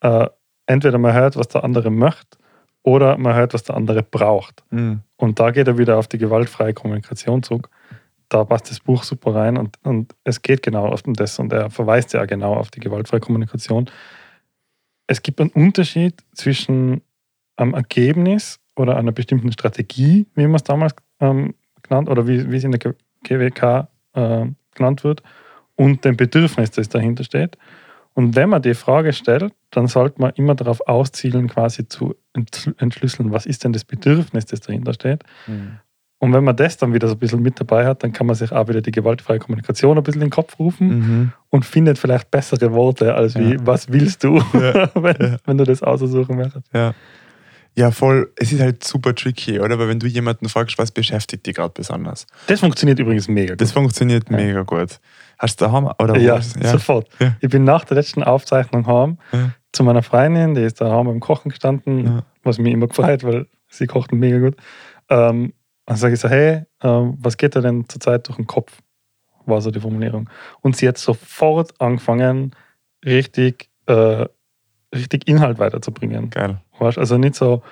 Äh, 0.00 0.26
entweder 0.66 0.98
man 0.98 1.12
hört, 1.14 1.36
was 1.36 1.48
der 1.48 1.64
andere 1.64 1.90
möchte, 1.90 2.38
oder 2.82 3.18
man 3.18 3.34
hört, 3.34 3.54
was 3.54 3.64
der 3.64 3.76
andere 3.76 4.02
braucht. 4.02 4.64
Mhm. 4.70 5.02
Und 5.16 5.38
da 5.38 5.50
geht 5.50 5.68
er 5.68 5.78
wieder 5.78 5.98
auf 5.98 6.08
die 6.08 6.18
gewaltfreie 6.18 6.72
Kommunikation 6.72 7.42
zurück. 7.42 7.68
Da 8.28 8.44
passt 8.44 8.70
das 8.70 8.80
Buch 8.80 9.02
super 9.02 9.34
rein 9.34 9.56
und, 9.56 9.76
und 9.82 10.14
es 10.24 10.40
geht 10.40 10.62
genau 10.62 10.86
auf 10.86 11.02
das 11.04 11.38
und 11.38 11.52
er 11.52 11.68
verweist 11.68 12.12
ja 12.12 12.24
genau 12.26 12.54
auf 12.54 12.70
die 12.70 12.80
gewaltfreie 12.80 13.20
Kommunikation. 13.20 13.90
Es 15.08 15.22
gibt 15.22 15.40
einen 15.40 15.50
Unterschied 15.50 16.22
zwischen 16.34 17.02
einem 17.56 17.74
Ergebnis 17.74 18.60
oder 18.76 18.96
einer 18.96 19.12
bestimmten 19.12 19.50
Strategie, 19.52 20.26
wie 20.36 20.46
man 20.46 20.54
es 20.54 20.62
damals 20.62 20.94
ähm, 21.18 21.54
genannt 21.82 22.08
oder 22.08 22.28
wie, 22.28 22.50
wie 22.50 22.56
es 22.56 22.64
in 22.64 22.70
der 22.70 22.94
GWK 23.24 23.88
äh, 24.14 24.46
genannt 24.74 25.02
wird, 25.02 25.22
und 25.80 26.04
dem 26.04 26.16
Bedürfnis, 26.16 26.70
das 26.70 26.88
dahinter 26.88 27.24
steht. 27.24 27.56
Und 28.14 28.36
wenn 28.36 28.48
man 28.50 28.60
die 28.60 28.74
Frage 28.74 29.12
stellt, 29.12 29.52
dann 29.70 29.86
sollte 29.86 30.20
man 30.20 30.32
immer 30.34 30.54
darauf 30.54 30.80
auszielen, 30.86 31.48
quasi 31.48 31.88
zu 31.88 32.14
entschl- 32.36 32.74
entschlüsseln, 32.80 33.32
was 33.32 33.46
ist 33.46 33.64
denn 33.64 33.72
das 33.72 33.84
Bedürfnis, 33.84 34.44
das 34.46 34.60
dahinter 34.60 34.92
steht. 34.92 35.22
Und 36.18 36.32
wenn 36.34 36.44
man 36.44 36.54
das 36.56 36.76
dann 36.76 36.92
wieder 36.92 37.08
so 37.08 37.14
ein 37.14 37.18
bisschen 37.18 37.40
mit 37.40 37.58
dabei 37.58 37.86
hat, 37.86 38.02
dann 38.02 38.12
kann 38.12 38.26
man 38.26 38.36
sich 38.36 38.52
auch 38.52 38.68
wieder 38.68 38.82
die 38.82 38.90
gewaltfreie 38.90 39.38
Kommunikation 39.38 39.96
ein 39.96 40.02
bisschen 40.04 40.20
in 40.20 40.26
den 40.26 40.32
Kopf 40.32 40.58
rufen 40.58 40.88
Mhm. 40.98 41.32
und 41.48 41.64
findet 41.64 41.96
vielleicht 41.98 42.30
bessere 42.30 42.72
Worte 42.72 43.14
als 43.14 43.36
wie, 43.38 43.54
Ja. 43.54 43.58
was 43.64 43.90
willst 43.90 44.22
du, 44.24 44.36
Ja, 44.52 44.90
wenn, 44.94 45.16
ja. 45.18 45.36
wenn 45.46 45.56
du 45.56 45.64
das 45.64 45.82
aussuchen 45.82 46.36
möchtest. 46.36 46.68
Ja. 47.76 47.90
Voll. 47.90 48.32
Es 48.36 48.52
ist 48.52 48.60
halt 48.60 48.84
super 48.84 49.14
tricky, 49.14 49.60
oder? 49.60 49.78
Weil 49.78 49.88
wenn 49.88 49.98
du 50.00 50.06
jemanden 50.06 50.48
fragst, 50.48 50.76
was 50.78 50.90
beschäftigt 50.90 51.46
dich 51.46 51.54
gerade 51.56 51.72
besonders? 51.74 52.26
Das 52.46 52.60
funktioniert 52.60 52.98
übrigens 52.98 53.28
mega 53.28 53.52
gut. 53.54 53.60
Das 53.60 53.72
funktioniert 53.72 54.28
Ja. 54.30 54.36
mega 54.36 54.62
gut. 54.62 55.00
Hast 55.38 55.60
du 55.60 55.64
daheim 55.64 55.86
oder 55.98 56.18
ja, 56.18 56.36
ist- 56.36 56.56
ja. 56.56 56.70
sofort. 56.70 57.08
Ja. 57.18 57.36
Ich 57.40 57.48
bin 57.48 57.64
nach 57.64 57.84
der 57.84 57.96
letzten 57.96 58.22
Aufzeichnung 58.22 58.86
heim 58.86 59.18
Ja. 59.32 59.52
zu 59.72 59.84
meiner 59.84 60.02
Freundin, 60.02 60.54
die 60.54 60.62
ist 60.62 60.80
daheim 60.80 61.06
beim 61.06 61.20
Kochen 61.20 61.48
gestanden, 61.50 62.22
was 62.42 62.58
mich 62.58 62.72
immer 62.72 62.88
gefreut, 62.88 63.24
weil 63.24 63.46
sie 63.68 63.86
kocht 63.86 64.12
mega 64.12 64.38
gut. 64.38 64.56
Ähm, 65.08 65.54
dann 65.86 65.96
sage 65.96 66.14
ich 66.14 66.20
so, 66.20 66.28
hey, 66.28 66.64
ähm, 66.82 67.16
was 67.20 67.36
geht 67.36 67.54
dir 67.54 67.62
denn 67.62 67.88
zurzeit 67.88 68.26
durch 68.28 68.36
den 68.36 68.46
Kopf? 68.46 68.78
war 69.46 69.60
so 69.62 69.70
die 69.72 69.80
Formulierung. 69.80 70.28
Und 70.60 70.76
sie 70.76 70.86
hat 70.86 70.98
sofort 70.98 71.72
angefangen, 71.80 72.54
richtig, 73.04 73.70
äh, 73.86 74.26
richtig 74.94 75.26
Inhalt 75.26 75.58
weiterzubringen. 75.58 76.30
Geil. 76.30 76.60
Weißt? 76.80 76.98
Also 76.98 77.18
nicht 77.18 77.34
so, 77.34 77.62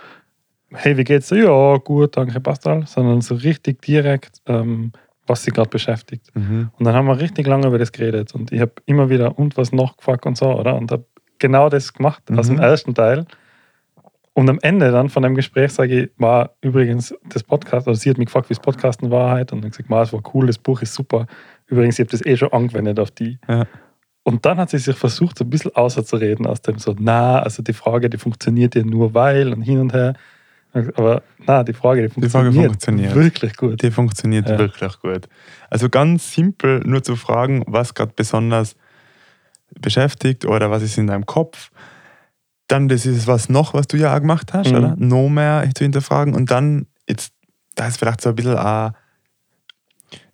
hey, 0.73 0.97
wie 0.97 1.05
geht's 1.05 1.29
dir? 1.29 1.45
Ja, 1.45 1.77
gut, 1.79 2.17
danke, 2.17 2.41
passt 2.41 2.67
alles, 2.67 2.93
sondern 2.93 3.21
so 3.21 3.35
richtig 3.35 3.83
direkt, 3.83 4.41
ähm, 4.47 4.93
was 5.27 5.43
sie 5.43 5.51
gerade 5.51 5.71
beschäftigt. 5.71 6.31
Mhm. 6.35 6.71
Und 6.79 6.85
dann 6.85 6.95
haben 6.95 7.07
wir 7.07 7.19
richtig 7.21 7.47
lange 7.47 7.67
über 7.67 7.79
das 7.79 7.93
geredet 7.93 8.35
und 8.35 8.53
ich 8.53 8.61
habe 8.61 8.73
immer 8.87 9.11
wieder 9.11 9.39
und 9.39 9.57
was 9.57 9.73
noch 9.73 9.97
gefragt 9.97 10.27
und 10.27 10.37
so, 10.39 10.47
oder? 10.55 10.75
Und 10.77 10.91
habe 10.93 11.05
genau 11.39 11.69
das 11.69 11.93
gemacht 11.93 12.23
aus 12.37 12.47
dem 12.49 12.57
Mhm. 12.57 12.63
ersten 12.63 12.95
Teil. 12.95 13.25
Und 14.35 14.49
am 14.49 14.59
Ende 14.63 14.93
dann 14.93 15.09
von 15.09 15.25
dem 15.25 15.35
Gespräch 15.35 15.73
sage 15.73 16.03
ich, 16.03 16.11
war 16.17 16.51
übrigens 16.61 17.13
das 17.29 17.43
Podcast, 17.43 17.89
also 17.89 18.01
sie 18.01 18.09
hat 18.11 18.19
mich 18.19 18.27
gefragt, 18.27 18.49
wie 18.49 18.55
das 18.55 18.63
Podcasten 18.63 19.11
war 19.11 19.31
halt 19.33 19.53
und 19.53 19.63
dann 19.63 19.71
gesagt, 19.71 19.91
es 19.91 20.13
war 20.13 20.23
cool, 20.33 20.47
das 20.47 20.59
Buch 20.59 20.81
ist 20.81 20.95
super. 20.95 21.27
Übrigens, 21.67 21.99
ich 21.99 22.05
habe 22.05 22.11
das 22.13 22.25
eh 22.25 22.37
schon 22.37 22.53
angewendet 22.53 23.01
auf 23.01 23.11
die. 23.11 23.39
Ja. 23.49 23.67
Und 24.29 24.45
dann 24.45 24.59
hat 24.59 24.69
sie 24.71 24.79
sich 24.79 24.97
versucht, 24.97 25.39
so 25.39 25.45
ein 25.45 25.51
bisschen 25.51 25.75
außerzureden 25.75 26.47
aus 26.47 26.61
dem 26.61 26.79
so, 26.79 26.95
na, 26.99 27.41
also 27.41 27.63
die 27.63 27.73
Frage, 27.73 28.11
die 28.11 28.19
funktioniert 28.19 28.75
ja 28.75 28.85
nur 28.85 29.15
weil 29.15 29.53
und 29.55 29.63
hin 29.63 29.79
und 29.81 29.93
her. 29.95 30.13
Aber 30.97 31.23
na, 31.47 31.65
die 31.65 31.73
Frage, 31.73 32.03
die 32.09 32.21
Die 32.21 32.29
Frage 32.29 32.53
funktioniert, 32.53 32.67
funktioniert. 32.73 33.15
wirklich 33.15 33.57
gut. 33.57 33.83
Die 33.83 33.91
funktioniert 33.91 34.49
Ja. 34.51 34.59
wirklich 34.59 35.01
gut. 35.01 35.29
Also 35.71 35.89
ganz 35.89 36.33
simpel 36.35 36.81
nur 36.85 37.03
zu 37.03 37.17
fragen, 37.17 37.65
was 37.67 37.95
gerade 37.95 38.13
besonders 38.15 38.77
beschäftigt 39.81 40.45
oder 40.45 40.71
was 40.71 40.83
ist 40.83 40.99
in 40.99 41.07
deinem 41.07 41.27
Kopf. 41.27 41.71
Dann 42.69 42.89
das 42.89 43.07
ist 43.07 43.27
was 43.27 43.49
noch, 43.49 43.73
was 43.75 43.87
du 43.87 43.97
ja 43.97 44.15
auch 44.15 44.21
gemacht 44.21 44.53
hast, 44.53 44.71
Mhm. 44.71 44.77
oder? 44.79 44.95
No 44.99 45.29
mehr 45.31 45.65
zu 45.75 45.85
hinterfragen. 45.85 46.35
Und 46.35 46.51
dann, 46.51 46.87
jetzt, 47.09 47.33
da 47.77 47.87
ist 47.87 47.99
vielleicht 47.99 48.21
so 48.21 48.29
ein 48.31 48.35
bisschen 48.35 48.57
ein, 48.59 48.93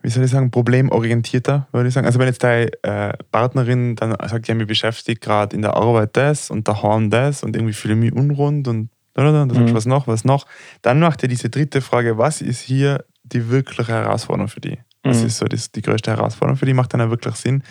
wie 0.05 0.11
soll 0.11 0.23
ich 0.25 0.31
sagen, 0.31 0.51
problemorientierter, 0.51 1.67
würde 1.73 1.89
ich 1.89 1.95
sagen. 1.95 2.07
Also 2.07 2.19
wenn 2.19 2.27
jetzt 2.27 2.43
deine 2.45 2.71
äh, 2.83 3.15
Partnerin 3.33 3.97
dann 3.97 4.15
sagt, 4.29 4.47
ja, 4.49 4.55
mich 4.55 4.67
beschäftigt 4.67 5.23
gerade 5.23 5.57
in 5.57 5.63
der 5.63 5.75
Arbeit 5.77 6.11
das 6.17 6.51
und 6.51 6.69
daheim 6.69 7.09
das 7.09 7.43
und 7.43 7.57
irgendwie 7.57 7.73
fühle 7.73 7.95
ich 7.95 8.01
mich 8.01 8.13
unrund 8.13 8.69
und 8.69 8.91
dann 9.15 9.49
sagst 9.49 9.57
du, 9.57 9.71
Mhm. 9.71 9.75
was 9.75 9.87
noch, 9.87 10.07
was 10.07 10.25
noch. 10.25 10.47
Dann 10.83 11.01
macht 11.01 11.23
er 11.23 11.29
diese 11.29 11.49
dritte 11.49 11.81
Frage, 11.81 12.19
was 12.19 12.43
ist 12.43 12.61
hier 12.61 13.05
die 13.23 13.49
wirkliche 13.49 13.93
Herausforderung 13.93 14.49
für 14.49 14.61
die? 14.61 14.79
Was 15.05 15.21
Mhm. 15.21 15.27
ist 15.27 15.39
so 15.39 15.47
das, 15.47 15.71
die 15.73 15.83
größte 15.83 16.11
Herausforderung 16.11 16.59
für 16.59 16.67
die? 16.67 16.75
Macht 16.75 16.93
dann 16.93 17.01
auch 17.01 17.11
wirklich 17.11 17.37
Sinn. 17.37 17.63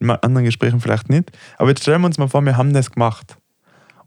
In 0.00 0.10
anderen 0.10 0.44
Gesprächen 0.44 0.80
vielleicht 0.80 1.08
nicht. 1.08 1.30
Aber 1.56 1.70
jetzt 1.70 1.82
stellen 1.82 2.00
wir 2.02 2.06
uns 2.06 2.18
mal 2.18 2.28
vor, 2.28 2.42
wir 2.44 2.56
haben 2.56 2.72
das 2.74 2.90
gemacht. 2.90 3.36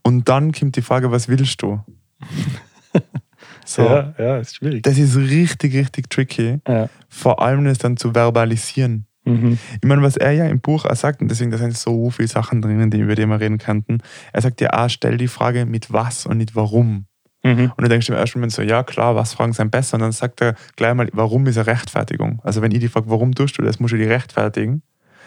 Und 0.03 0.29
dann 0.29 0.51
kommt 0.51 0.75
die 0.75 0.81
Frage, 0.81 1.11
was 1.11 1.27
willst 1.29 1.61
du? 1.61 1.79
So, 3.73 3.83
Ja, 3.83 4.13
ja, 4.17 4.37
ist 4.37 4.55
schwierig. 4.57 4.83
das 4.83 4.97
ist 4.97 5.15
richtig, 5.17 5.73
richtig 5.75 6.09
tricky. 6.09 6.59
Ja. 6.67 6.89
Vor 7.09 7.41
allem 7.41 7.65
das 7.65 7.77
dann 7.77 7.97
zu 7.97 8.13
verbalisieren. 8.13 9.05
Mhm. 9.23 9.57
Ich 9.81 9.87
meine, 9.87 10.01
was 10.01 10.17
er 10.17 10.31
ja 10.31 10.47
im 10.47 10.59
Buch 10.61 10.85
auch 10.85 10.95
sagt, 10.95 11.21
und 11.21 11.29
deswegen 11.29 11.51
da 11.51 11.57
sind 11.57 11.77
so 11.77 12.09
viele 12.09 12.27
Sachen 12.27 12.61
drinnen, 12.61 12.89
die, 12.89 12.99
über 12.99 13.15
die 13.15 13.25
wir 13.25 13.39
reden 13.39 13.59
könnten. 13.59 13.99
Er 14.33 14.41
sagt 14.41 14.61
ja, 14.61 14.69
ah, 14.73 14.89
stell 14.89 15.17
die 15.17 15.27
Frage 15.27 15.65
mit 15.65 15.93
was 15.93 16.25
und 16.25 16.37
nicht 16.37 16.55
warum. 16.55 17.05
Mhm. 17.43 17.71
Und 17.75 17.81
dann 17.81 17.89
denkst 17.89 18.07
du 18.07 18.13
im 18.13 18.19
ersten 18.19 18.39
Moment 18.39 18.51
so, 18.51 18.61
ja 18.61 18.83
klar, 18.83 19.15
was 19.15 19.33
Fragen 19.33 19.53
sind 19.53 19.71
besser? 19.71 19.95
Und 19.95 20.01
dann 20.01 20.11
sagt 20.11 20.41
er 20.41 20.55
gleich 20.75 20.93
mal, 20.93 21.07
warum 21.13 21.45
ist 21.47 21.57
eine 21.57 21.67
Rechtfertigung? 21.67 22.39
Also 22.43 22.61
wenn 22.61 22.71
ich 22.71 22.79
die 22.79 22.87
frage, 22.87 23.09
warum 23.09 23.33
tust 23.33 23.57
du 23.57 23.61
das, 23.61 23.79
musst 23.79 23.93
du 23.93 23.97
die 23.97 24.03
rechtfertigen. 24.05 24.81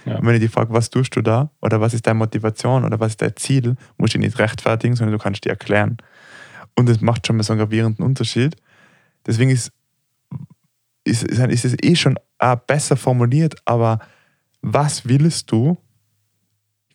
Ja. 0.07 0.17
Und 0.19 0.27
wenn 0.27 0.35
ich 0.35 0.41
die 0.41 0.49
frage, 0.49 0.73
was 0.73 0.91
tust 0.91 1.17
du 1.17 1.23
da? 1.23 1.51
Oder 1.63 1.81
was 1.81 1.95
ist 1.95 2.07
deine 2.07 2.19
Motivation? 2.19 2.85
Oder 2.85 3.01
was 3.01 3.13
ist 3.13 3.23
dein 3.23 3.35
Ziel? 3.37 3.77
Musst 3.97 4.15
du 4.15 4.19
die 4.19 4.27
nicht 4.27 4.39
rechtfertigen, 4.39 4.97
sondern 4.97 5.17
du 5.17 5.23
kannst 5.23 5.45
die 5.45 5.49
erklären. 5.49 5.97
Und 6.77 6.89
das 6.89 7.01
macht 7.01 7.27
schon 7.27 7.37
mal 7.37 7.43
so 7.43 7.53
einen 7.53 7.61
gravierenden 7.61 8.05
Unterschied. 8.05 8.57
Deswegen 9.27 9.51
ist, 9.51 9.73
ist, 11.05 11.23
ist, 11.25 11.39
ist 11.39 11.65
es 11.65 11.77
eh 11.83 11.95
schon 11.97 12.19
besser 12.67 12.97
formuliert, 12.97 13.55
aber 13.65 14.01
was 14.61 15.07
willst 15.09 15.51
du 15.51 15.79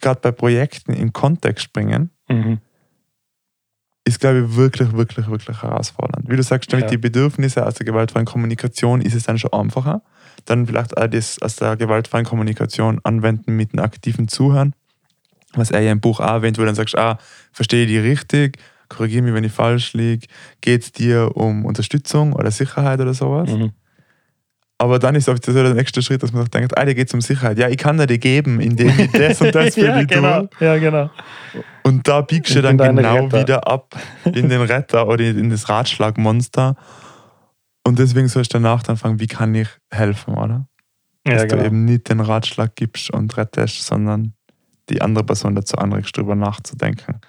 gerade 0.02 0.20
bei 0.22 0.32
Projekten 0.32 0.94
in 0.94 1.14
Kontext 1.14 1.74
bringen? 1.74 2.12
Mhm. 2.28 2.60
ist, 4.06 4.20
glaube 4.20 4.40
ich, 4.40 4.56
wirklich, 4.56 4.92
wirklich, 4.94 5.28
wirklich 5.30 5.62
herausfordernd. 5.62 6.28
Wie 6.30 6.36
du 6.36 6.42
sagst, 6.42 6.72
damit 6.74 6.86
Ja. 6.86 6.90
die 6.92 6.98
Bedürfnisse 6.98 7.66
aus 7.66 7.76
der 7.76 7.86
gewaltfreien 7.86 8.26
Kommunikation 8.26 9.02
ist 9.02 9.14
es 9.14 9.24
dann 9.24 9.38
schon 9.38 9.54
einfacher. 9.54 10.02
Dann 10.46 10.66
vielleicht 10.66 10.98
auch 10.98 11.06
das 11.08 11.40
aus 11.42 11.58
der 11.58 11.76
gewaltfreien 11.78 12.26
Kommunikation 12.26 13.00
anwenden 13.04 13.56
mit 13.56 13.74
einem 13.74 13.84
aktiven 13.84 14.28
Zuhören, 14.28 14.74
was 15.54 15.70
er 15.70 15.82
ja 15.82 15.92
im 15.92 16.00
Buch 16.00 16.20
auch 16.22 16.34
erwähnt, 16.34 16.58
wo 16.58 16.62
du 16.62 16.68
dann 16.68 16.76
sagst, 16.76 16.98
ah, 16.98 17.20
verstehe 17.52 17.84
ich 17.86 17.90
die 17.90 18.00
richtig, 18.00 18.58
korrigiere 18.90 19.24
mich, 19.24 19.34
wenn 19.34 19.44
ich 19.44 19.52
falsch 19.52 19.94
liege, 19.94 20.28
geht 20.62 20.84
es 20.84 20.92
dir 20.92 21.32
um 21.36 21.66
Unterstützung 21.66 22.34
oder 22.34 22.52
Sicherheit 22.52 23.00
oder 23.00 23.14
sowas? 23.14 23.50
Mhm. 23.50 23.72
Aber 24.82 24.98
dann 24.98 25.14
ist 25.16 25.28
oft 25.28 25.46
so 25.46 25.52
der 25.52 25.74
nächste 25.74 26.02
Schritt, 26.02 26.24
dass 26.24 26.32
man 26.32 26.44
sich 26.44 26.52
denkt, 26.52 26.78
ah, 26.78 26.86
dir 26.86 26.96
geht 26.96 27.10
es 27.10 27.14
um 27.14 27.20
Sicherheit. 27.20 27.60
Ja, 27.60 27.68
ich 27.68 27.78
kann 27.78 27.98
dir 27.98 28.08
die 28.08 28.20
geben, 28.20 28.62
indem 28.62 28.98
ich 28.98 29.12
das 29.12 29.42
und 29.42 29.54
das 29.54 29.74
für 29.76 29.88
ja, 29.88 29.98
dich 30.00 30.08
genau. 30.08 30.46
tue. 30.46 30.68
Ja, 30.68 30.78
genau. 30.78 31.10
Und 31.84 32.08
da 32.08 32.22
biegst 32.22 32.56
du 32.56 32.62
dann 32.62 32.78
genau 32.78 33.26
Retter. 33.26 33.42
wieder 33.42 33.68
ab 33.68 33.94
in 34.24 34.48
den 34.48 34.62
Retter 34.62 35.06
oder 35.08 35.26
in 35.26 35.50
das 35.50 35.68
Ratschlagmonster. 35.68 36.78
Und 37.86 38.00
deswegen 38.00 38.30
sollst 38.30 38.54
du 38.54 38.60
danach 38.60 38.82
dann 38.84 38.96
fragen, 38.96 39.20
wie 39.20 39.28
kann 39.28 39.54
ich 39.54 39.68
helfen, 39.92 40.36
oder? 40.36 40.68
Dass 41.26 41.42
Ja, 41.42 41.48
du 41.48 41.56
genau. 41.56 41.66
eben 41.68 41.86
nicht 41.86 42.10
den 42.10 42.22
Ratschlag 42.22 42.76
gibst 42.78 43.12
und 43.12 43.36
rettest, 43.36 43.86
sondern 43.86 44.34
die 44.90 45.02
andere 45.02 45.26
Person 45.26 45.56
dazu 45.56 45.78
anregst, 45.78 46.18
darüber 46.18 46.36
nachzudenken. 46.36 47.20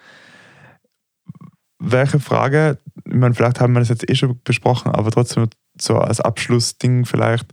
Welche 1.83 2.21
Frage, 2.21 2.79
ich 3.07 3.15
meine, 3.15 3.35
vielleicht 3.35 3.59
haben 3.59 3.73
wir 3.73 3.81
das 3.81 3.89
jetzt 3.89 4.09
eh 4.09 4.15
schon 4.15 4.39
besprochen, 4.45 4.93
aber 4.93 5.11
trotzdem 5.11 5.49
so 5.81 5.97
als 5.97 6.21
Abschlussding 6.21 7.07
vielleicht, 7.07 7.47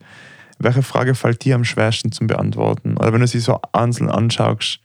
welche 0.60 0.84
Frage 0.84 1.16
fällt 1.16 1.46
dir 1.46 1.56
am 1.56 1.64
schwersten 1.64 2.12
zum 2.12 2.28
Beantworten? 2.28 2.98
Oder 2.98 3.14
wenn 3.14 3.22
du 3.22 3.28
sie 3.28 3.40
so 3.40 3.60
einzeln 3.72 4.10
anschaust, 4.10 4.82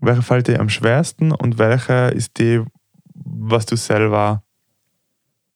welche 0.00 0.22
fällt 0.22 0.48
dir 0.48 0.58
am 0.60 0.68
schwersten 0.68 1.30
und 1.30 1.58
welche 1.58 2.08
ist 2.08 2.38
die, 2.38 2.64
was 3.14 3.66
du 3.66 3.76
selber 3.76 4.42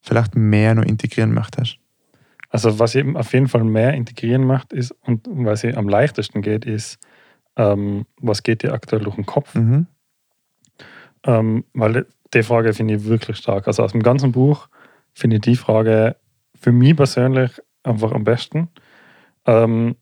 vielleicht 0.01 0.37
mehr 0.37 0.75
noch 0.75 0.85
integrieren 0.85 1.33
möchtest? 1.35 1.79
Also 2.51 2.79
was 2.79 2.95
eben 2.95 3.17
auf 3.17 3.33
jeden 3.33 3.49
Fall 3.49 3.65
mehr 3.65 3.95
integrieren 3.95 4.45
macht, 4.45 4.73
ist, 4.73 4.95
und 5.01 5.27
was 5.29 5.65
am 5.65 5.89
leichtesten 5.89 6.41
geht, 6.41 6.67
ist, 6.67 6.99
ähm, 7.57 8.07
was 8.21 8.45
geht 8.45 8.63
dir 8.63 8.73
aktuell 8.73 9.03
durch 9.03 9.17
den 9.17 9.27
Kopf? 9.27 9.57
Mhm. 9.57 9.89
Ähm, 11.25 11.65
weil 11.73 12.07
die 12.35 12.43
Frage 12.43 12.73
finde 12.73 12.95
ich 12.95 13.05
wirklich 13.05 13.37
stark. 13.37 13.67
Also 13.67 13.83
aus 13.83 13.93
dem 13.93 14.03
ganzen 14.03 14.33
Buch 14.33 14.69
finde 15.13 15.37
ich 15.37 15.43
die 15.43 15.57
Frage 15.57 16.17
für 16.55 16.73
mich 16.73 16.97
persönlich 16.97 17.53
einfach 17.83 18.13
am 18.13 18.25
besten. 18.25 18.69
Ähm, 19.47 19.97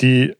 die, 0.00 0.34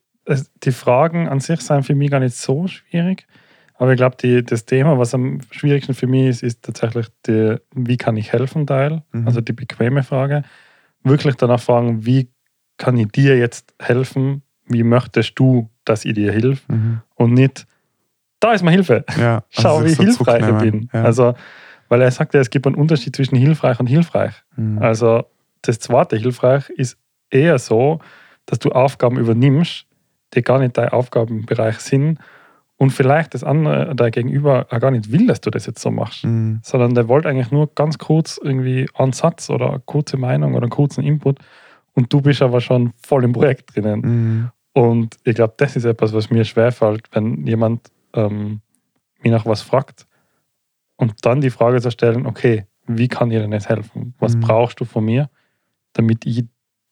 die 0.62 0.72
Fragen 0.72 1.28
an 1.28 1.40
sich 1.40 1.60
sind 1.60 1.84
für 1.84 1.94
mich 1.94 2.10
gar 2.10 2.20
nicht 2.20 2.36
so 2.36 2.66
schwierig. 2.66 3.26
Aber 3.74 3.92
ich 3.92 3.96
glaube, 3.96 4.42
das 4.42 4.64
Thema, 4.64 4.98
was 4.98 5.14
am 5.14 5.40
schwierigsten 5.50 5.94
für 5.94 6.08
mich 6.08 6.26
ist, 6.26 6.42
ist 6.42 6.62
tatsächlich 6.62 7.06
die, 7.26 7.56
wie 7.74 7.96
kann 7.96 8.16
ich 8.16 8.32
helfen 8.32 8.66
Teil, 8.66 9.02
Mhm. 9.12 9.26
also 9.26 9.40
die 9.40 9.52
bequeme 9.52 10.02
Frage. 10.02 10.42
Wirklich 11.04 11.36
danach 11.36 11.60
fragen, 11.60 12.04
wie 12.04 12.28
kann 12.76 12.96
ich 12.96 13.08
dir 13.08 13.38
jetzt 13.38 13.72
helfen? 13.80 14.42
Wie 14.66 14.82
möchtest 14.82 15.38
du, 15.38 15.70
dass 15.84 16.04
ich 16.04 16.14
dir 16.14 16.32
hilf? 16.32 16.68
Mhm. 16.68 17.02
Und 17.14 17.34
nicht, 17.34 17.66
da 18.40 18.52
ist 18.52 18.62
mir 18.62 18.70
Hilfe. 18.70 19.04
Ja, 19.18 19.42
Schau, 19.50 19.78
also 19.78 19.86
wie 19.86 19.90
so 19.90 20.02
hilfreich 20.04 20.46
ich 20.48 20.70
bin. 20.70 20.88
Ja. 20.92 21.02
Also, 21.04 21.34
weil 21.88 22.02
er 22.02 22.10
sagt 22.10 22.34
ja, 22.34 22.40
es 22.40 22.50
gibt 22.50 22.66
einen 22.66 22.76
Unterschied 22.76 23.14
zwischen 23.16 23.36
hilfreich 23.36 23.80
und 23.80 23.86
hilfreich. 23.86 24.34
Mhm. 24.56 24.78
Also, 24.78 25.24
das 25.62 25.78
zweite 25.78 26.16
hilfreich 26.16 26.68
ist 26.70 26.98
eher 27.30 27.58
so, 27.58 28.00
dass 28.46 28.58
du 28.58 28.70
Aufgaben 28.70 29.18
übernimmst, 29.18 29.86
die 30.34 30.42
gar 30.42 30.58
nicht 30.58 30.76
dein 30.78 30.90
Aufgabenbereich 30.90 31.78
sind 31.78 32.18
und 32.76 32.90
vielleicht 32.90 33.34
das 33.34 33.42
andere, 33.42 33.94
dein 33.96 34.10
Gegenüber 34.12 34.66
auch 34.70 34.78
gar 34.80 34.90
nicht 34.90 35.10
will, 35.10 35.26
dass 35.26 35.40
du 35.40 35.50
das 35.50 35.66
jetzt 35.66 35.80
so 35.82 35.90
machst, 35.90 36.24
Mhm. 36.24 36.60
sondern 36.62 36.94
der 36.94 37.08
wollte 37.08 37.28
eigentlich 37.28 37.50
nur 37.50 37.74
ganz 37.74 37.98
kurz 37.98 38.38
irgendwie 38.42 38.88
einen 38.94 39.12
Satz 39.12 39.50
oder 39.50 39.70
eine 39.70 39.82
kurze 39.84 40.16
Meinung 40.16 40.54
oder 40.54 40.62
einen 40.64 40.70
kurzen 40.70 41.02
Input 41.02 41.38
und 41.94 42.12
du 42.12 42.20
bist 42.20 42.40
aber 42.42 42.60
schon 42.60 42.92
voll 43.04 43.24
im 43.24 43.32
Projekt 43.32 43.74
drinnen. 43.74 44.00
Mhm. 44.00 44.48
Und 44.74 45.16
ich 45.24 45.34
glaube, 45.34 45.54
das 45.56 45.74
ist 45.76 45.84
etwas, 45.84 46.12
was 46.12 46.30
mir 46.30 46.44
schwerfällt, 46.44 47.06
wenn 47.12 47.46
jemand 47.46 47.90
ähm, 48.14 48.60
mich 49.22 49.32
nach 49.32 49.46
was 49.46 49.62
fragt 49.62 50.06
und 50.96 51.24
dann 51.24 51.40
die 51.40 51.50
Frage 51.50 51.80
zu 51.80 51.90
stellen, 51.90 52.26
okay, 52.26 52.66
wie 52.86 53.08
kann 53.08 53.30
ich 53.30 53.38
denn 53.38 53.52
jetzt 53.52 53.68
helfen? 53.68 54.14
Was 54.18 54.36
Mhm. 54.36 54.40
brauchst 54.40 54.80
du 54.80 54.84
von 54.84 55.04
mir, 55.04 55.28
damit 55.92 56.24
ich 56.26 56.44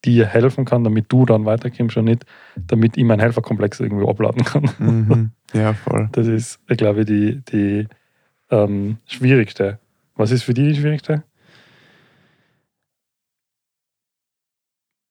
dir 0.05 0.27
helfen 0.27 0.65
kann, 0.65 0.85
damit 0.85 1.07
du 1.11 1.25
dann 1.25 1.47
weiterkommst 1.47 1.97
und 1.97 2.05
nicht, 2.05 2.25
damit 2.67 2.97
ich 2.97 3.05
meinen 3.05 3.21
Helferkomplex 3.21 3.81
irgendwie 3.81 4.07
abladen 4.09 4.45
kann. 4.45 4.71
Mhm. 4.79 5.31
Ja, 5.53 5.75
voll. 5.75 6.09
Das 6.13 6.27
ist, 6.27 6.59
ich 6.69 6.77
glaube, 6.77 7.05
die, 7.05 7.41
die 7.41 7.87
ähm, 8.51 8.99
schwierigste. 9.07 9.79
Was 10.17 10.33
ist 10.33 10.43
für 10.43 10.53
dich 10.55 10.75
die 10.75 10.81
schwierigste? 10.81 11.23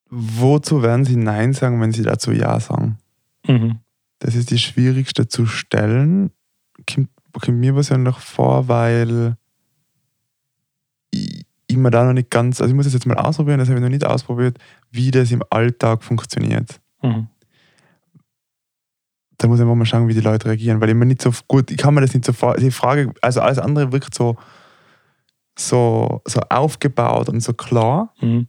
Wozu 0.09 0.83
werden 0.83 1.05
Sie 1.05 1.15
Nein 1.15 1.53
sagen, 1.53 1.81
wenn 1.81 1.91
Sie 1.91 2.03
dazu 2.03 2.31
Ja 2.31 2.59
sagen? 2.59 2.97
Mhm. 3.47 3.79
Das 4.19 4.36
ist 4.36 4.51
die 4.51 4.60
schwierigste 4.60 5.28
zu 5.28 5.45
stellen. 5.45 6.32
Kommt, 6.89 7.10
kommt 7.34 7.58
mir 7.58 7.73
persönlich 7.73 8.15
vor, 8.17 8.67
weil 8.67 9.38
ich, 11.12 11.45
ich 11.67 11.78
mir 11.78 11.91
da 11.91 12.04
noch 12.04 12.13
nicht 12.13 12.30
ganz, 12.30 12.62
also 12.62 12.71
ich 12.71 12.75
muss 12.75 12.86
es 12.86 12.93
jetzt 12.93 13.06
mal 13.06 13.17
ausprobieren, 13.17 13.60
das 13.60 13.69
habe 13.69 13.80
ich 13.80 13.84
noch 13.84 13.89
nicht 13.89 14.06
ausprobiert, 14.06 14.58
wie 14.91 15.12
das 15.12 15.32
im 15.32 15.43
Alltag 15.49 16.04
funktioniert. 16.04 16.80
Mhm. 17.01 17.28
Da 19.38 19.47
muss 19.47 19.60
ich 19.60 19.63
einfach 19.63 19.75
mal 19.75 19.86
schauen, 19.86 20.08
wie 20.08 20.13
die 20.13 20.21
Leute 20.21 20.47
reagieren, 20.47 20.80
weil 20.80 20.89
ich 20.89 20.95
mir 20.95 21.06
nicht 21.06 21.21
so 21.21 21.32
gut, 21.47 21.69
ich 21.71 21.78
kann 21.78 21.93
mir 21.93 22.01
das 22.01 22.13
nicht 22.13 22.25
so 22.25 22.32
vor, 22.34 22.56
die 22.56 22.71
Frage, 22.71 23.13
also 23.21 23.41
alles 23.41 23.60
andere 23.60 23.91
wirkt 23.91 24.13
so, 24.15 24.38
so, 25.58 26.21
so 26.25 26.39
aufgebaut 26.49 27.30
und 27.30 27.41
so 27.41 27.54
klar. 27.54 28.13
Mhm. 28.21 28.47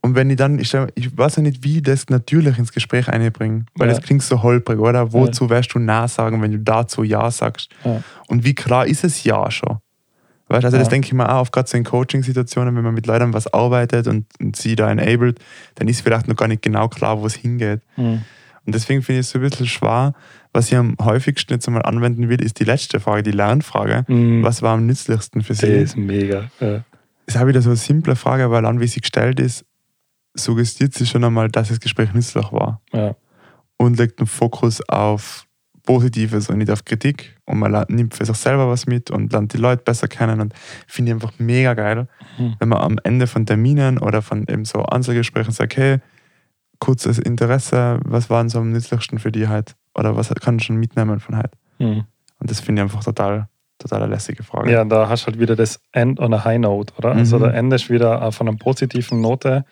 Und 0.00 0.14
wenn 0.14 0.30
ich 0.30 0.36
dann, 0.36 0.58
ich, 0.58 0.72
ich 0.94 1.16
weiß 1.18 1.36
ja 1.36 1.42
nicht, 1.42 1.64
wie 1.64 1.78
ich 1.78 1.82
das 1.82 2.08
natürlich 2.08 2.58
ins 2.58 2.72
Gespräch 2.72 3.08
einbringen, 3.08 3.66
weil 3.74 3.88
Ja. 3.88 3.94
das 3.94 4.02
klingt 4.04 4.22
so 4.22 4.42
holprig, 4.42 4.78
oder? 4.78 5.12
Wozu 5.12 5.50
wirst 5.50 5.74
du 5.74 5.78
Na 5.80 6.06
sagen, 6.06 6.40
wenn 6.40 6.52
du 6.52 6.58
dazu 6.60 7.02
Ja 7.02 7.30
sagst? 7.30 7.70
Ja. 7.84 8.02
Und 8.28 8.44
wie 8.44 8.54
klar 8.54 8.86
ist 8.86 9.02
es 9.04 9.24
Ja 9.24 9.50
schon? 9.50 9.78
Weißt, 10.50 10.64
also 10.64 10.78
das 10.78 10.86
Ja. 10.86 10.90
denke 10.90 11.06
ich 11.08 11.12
mir 11.12 11.28
auch 11.30 11.40
oft, 11.42 11.52
gerade 11.52 11.68
so 11.68 11.76
in 11.76 11.84
Coaching-Situationen, 11.84 12.74
wenn 12.76 12.84
man 12.84 12.94
mit 12.94 13.06
Leuten 13.06 13.34
was 13.34 13.52
arbeitet 13.52 14.06
und, 14.06 14.24
und 14.40 14.56
sie 14.56 14.76
da 14.76 14.90
enabled, 14.90 15.40
dann 15.74 15.88
ist 15.88 16.00
vielleicht 16.00 16.26
noch 16.28 16.36
gar 16.36 16.48
nicht 16.48 16.62
genau 16.62 16.88
klar, 16.88 17.20
wo 17.20 17.26
es 17.26 17.34
hingeht. 17.34 17.82
Mhm. 17.96 18.22
Und 18.64 18.74
deswegen 18.74 19.02
finde 19.02 19.20
ich 19.20 19.26
es 19.26 19.30
so 19.32 19.38
ein 19.38 19.42
bisschen 19.42 19.66
schwer. 19.66 20.14
Was 20.52 20.68
ich 20.70 20.76
am 20.76 20.96
häufigsten 21.02 21.52
jetzt 21.54 21.66
einmal 21.66 21.82
anwenden 21.82 22.28
will, 22.28 22.40
ist 22.42 22.60
die 22.60 22.64
letzte 22.64 23.00
Frage, 23.00 23.22
die 23.24 23.30
Lernfrage. 23.32 24.04
Mhm. 24.08 24.42
Was 24.42 24.62
war 24.62 24.74
am 24.74 24.86
nützlichsten 24.86 25.42
für 25.42 25.52
Das 25.54 25.58
Sie? 25.60 25.66
ist 25.66 25.96
mega. 25.96 26.50
Ja. 26.60 26.84
ist 27.26 27.36
auch 27.36 27.46
wieder 27.46 27.60
so 27.60 27.68
eine 27.70 27.76
simple 27.76 28.16
Frage, 28.16 28.50
weil 28.50 28.64
an 28.64 28.80
wie 28.80 28.86
sie 28.86 29.00
gestellt 29.00 29.40
ist, 29.40 29.64
suggestiert 30.34 30.94
sie 30.94 31.06
schon 31.06 31.24
einmal, 31.24 31.48
dass 31.48 31.68
das 31.68 31.80
Gespräch 31.80 32.12
nützlich 32.12 32.52
war. 32.52 32.80
Ja. 32.92 33.14
Und 33.76 33.98
legt 33.98 34.20
den 34.20 34.26
Fokus 34.26 34.80
auf 34.88 35.46
Positives 35.84 36.50
und 36.50 36.58
nicht 36.58 36.70
auf 36.70 36.84
Kritik. 36.84 37.36
Und 37.46 37.58
man 37.60 37.84
nimmt 37.88 38.14
für 38.14 38.24
sich 38.24 38.36
selber 38.36 38.68
was 38.68 38.86
mit 38.86 39.10
und 39.10 39.32
lernt 39.32 39.52
die 39.54 39.56
Leute 39.58 39.82
besser 39.84 40.06
kennen. 40.08 40.40
Und 40.40 40.52
finde 40.86 41.10
ich 41.10 41.14
einfach 41.14 41.32
mega 41.38 41.74
geil, 41.74 42.08
Mhm. 42.38 42.56
wenn 42.58 42.68
man 42.68 42.78
am 42.80 42.98
Ende 43.04 43.26
von 43.26 43.46
Terminen 43.46 43.98
oder 43.98 44.20
von 44.22 44.46
eben 44.48 44.64
so 44.64 44.84
Einzelgesprächen 44.84 45.52
sagt, 45.52 45.76
hey, 45.76 45.98
kurzes 46.78 47.18
Interesse, 47.18 48.00
was 48.04 48.30
war 48.30 48.42
denn 48.42 48.48
so 48.50 48.58
am 48.58 48.70
nützlichsten 48.70 49.18
für 49.18 49.32
die 49.32 49.48
halt? 49.48 49.74
Oder 49.94 50.14
was 50.16 50.28
kann 50.28 50.56
ich 50.58 50.64
schon 50.64 50.76
mitnehmen 50.76 51.20
von 51.20 51.36
heute? 51.38 51.50
Mhm. 51.78 52.04
Und 52.38 52.50
das 52.50 52.60
finde 52.60 52.82
ich 52.82 52.84
einfach 52.84 53.02
total, 53.02 53.48
total 53.78 54.02
eine 54.02 54.12
lässige 54.12 54.42
Frage. 54.42 54.70
Ja, 54.70 54.84
da 54.84 55.08
hast 55.08 55.22
du 55.22 55.26
halt 55.28 55.40
wieder 55.40 55.56
das 55.56 55.80
End 55.92 56.20
on 56.20 56.34
a 56.34 56.44
High 56.44 56.58
Note, 56.60 56.92
oder? 56.98 57.12
Also 57.12 57.38
Mhm. 57.38 57.42
da 57.42 57.50
endest 57.50 57.90
wieder 57.90 58.22
auf 58.22 58.40
einer 58.40 58.54
positiven 58.54 59.20
Note 59.20 59.64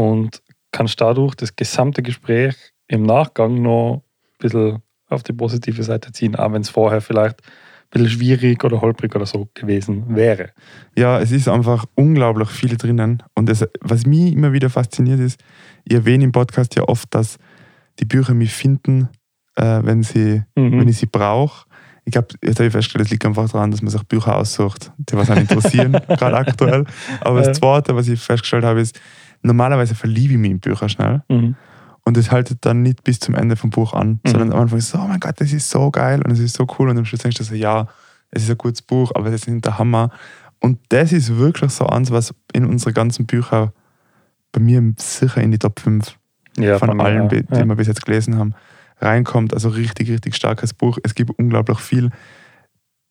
und 0.00 0.42
kannst 0.72 1.00
dadurch 1.00 1.34
das 1.34 1.54
gesamte 1.56 2.02
Gespräch 2.02 2.54
im 2.88 3.02
Nachgang 3.02 3.60
noch 3.60 4.02
ein 4.02 4.38
bisschen 4.38 4.78
auf 5.08 5.22
die 5.22 5.32
positive 5.32 5.82
Seite 5.82 6.12
ziehen, 6.12 6.36
auch 6.36 6.52
wenn 6.52 6.62
es 6.62 6.70
vorher 6.70 7.00
vielleicht 7.00 7.40
ein 7.42 7.90
bisschen 7.90 8.10
schwierig 8.10 8.62
oder 8.64 8.80
holprig 8.80 9.14
oder 9.16 9.26
so 9.26 9.48
gewesen 9.54 10.14
wäre. 10.14 10.50
Ja, 10.96 11.18
es 11.20 11.32
ist 11.32 11.48
einfach 11.48 11.84
unglaublich 11.96 12.48
viel 12.48 12.76
drinnen. 12.76 13.22
Und 13.34 13.48
das, 13.48 13.66
was 13.80 14.06
mich 14.06 14.32
immer 14.32 14.52
wieder 14.52 14.70
fasziniert 14.70 15.18
ist, 15.20 15.40
ich 15.84 15.94
erwähne 15.94 16.24
im 16.24 16.32
Podcast 16.32 16.76
ja 16.76 16.84
oft, 16.84 17.12
dass 17.14 17.36
die 17.98 18.04
Bücher 18.04 18.32
mich 18.34 18.52
finden, 18.52 19.08
äh, 19.56 19.80
wenn, 19.82 20.02
sie, 20.04 20.42
Mhm. 20.56 20.80
wenn 20.80 20.88
ich 20.88 20.98
sie 20.98 21.06
brauche. 21.06 21.66
Ich 22.04 22.12
glaube, 22.12 22.28
jetzt 22.42 22.58
habe 22.58 22.66
ich 22.68 22.72
festgestellt, 22.72 23.04
es 23.06 23.10
liegt 23.10 23.26
einfach 23.26 23.48
daran, 23.50 23.70
dass 23.72 23.82
man 23.82 23.90
sich 23.90 24.02
Bücher 24.04 24.36
aussucht, 24.36 24.92
die 24.96 25.16
was 25.16 25.28
einen 25.30 25.42
interessieren, 25.42 25.92
gerade 26.08 26.36
aktuell. 26.36 26.84
Aber 27.20 27.42
das 27.42 27.58
Zweite, 27.58 27.94
was 27.96 28.08
ich 28.08 28.20
festgestellt 28.20 28.64
habe, 28.64 28.80
ist, 28.80 28.98
normalerweise 29.42 29.94
verliebe 29.94 30.32
ich 30.34 30.38
mich 30.38 30.50
in 30.50 30.60
Bücher 30.60 30.88
schnell. 30.88 31.22
Mhm. 31.28 31.54
Und 32.04 32.16
es 32.16 32.30
haltet 32.30 32.58
dann 32.64 32.82
nicht 32.82 33.04
bis 33.04 33.20
zum 33.20 33.34
Ende 33.34 33.56
vom 33.56 33.70
Buch 33.70 33.92
an, 33.94 34.20
Mhm. 34.24 34.30
sondern 34.30 34.52
am 34.52 34.60
Anfang 34.60 34.78
ist 34.78 34.90
so, 34.90 34.98
oh 34.98 35.06
mein 35.06 35.20
Gott, 35.20 35.40
das 35.40 35.52
ist 35.52 35.68
so 35.70 35.90
geil 35.90 36.22
und 36.24 36.30
es 36.30 36.38
ist 36.40 36.56
so 36.56 36.66
cool. 36.78 36.88
Und 36.88 36.98
am 36.98 37.04
Schluss 37.04 37.20
denkst 37.20 37.38
du 37.38 37.44
so, 37.44 37.54
ja, 37.54 37.86
es 38.30 38.42
ist 38.44 38.50
ein 38.50 38.58
gutes 38.58 38.82
Buch, 38.82 39.12
aber 39.14 39.30
das 39.30 39.42
ist 39.42 39.48
nicht 39.48 39.64
der 39.64 39.78
Hammer. 39.78 40.10
Und 40.60 40.78
das 40.88 41.12
ist 41.12 41.36
wirklich 41.36 41.70
so 41.72 41.86
eins, 41.86 42.10
was 42.10 42.34
in 42.52 42.64
unsere 42.66 42.92
ganzen 42.92 43.26
Bücher 43.26 43.72
bei 44.52 44.60
mir 44.60 44.82
sicher 44.98 45.40
in 45.40 45.50
die 45.52 45.58
Top 45.58 45.78
5 45.80 46.16
Ja, 46.58 46.78
von 46.78 46.96
mir 46.96 47.04
allen, 47.04 47.22
auch. 47.22 47.28
die 47.28 47.44
ja. 47.50 47.64
wir 47.66 47.74
bis 47.76 47.86
jetzt 47.86 48.04
gelesen 48.04 48.36
haben, 48.36 48.54
reinkommt. 49.00 49.54
Also 49.54 49.68
richtig, 49.68 50.10
richtig 50.10 50.34
starkes 50.34 50.74
Buch. 50.74 50.98
Es 51.02 51.14
gibt 51.14 51.30
unglaublich 51.38 51.78
viel. 51.80 52.10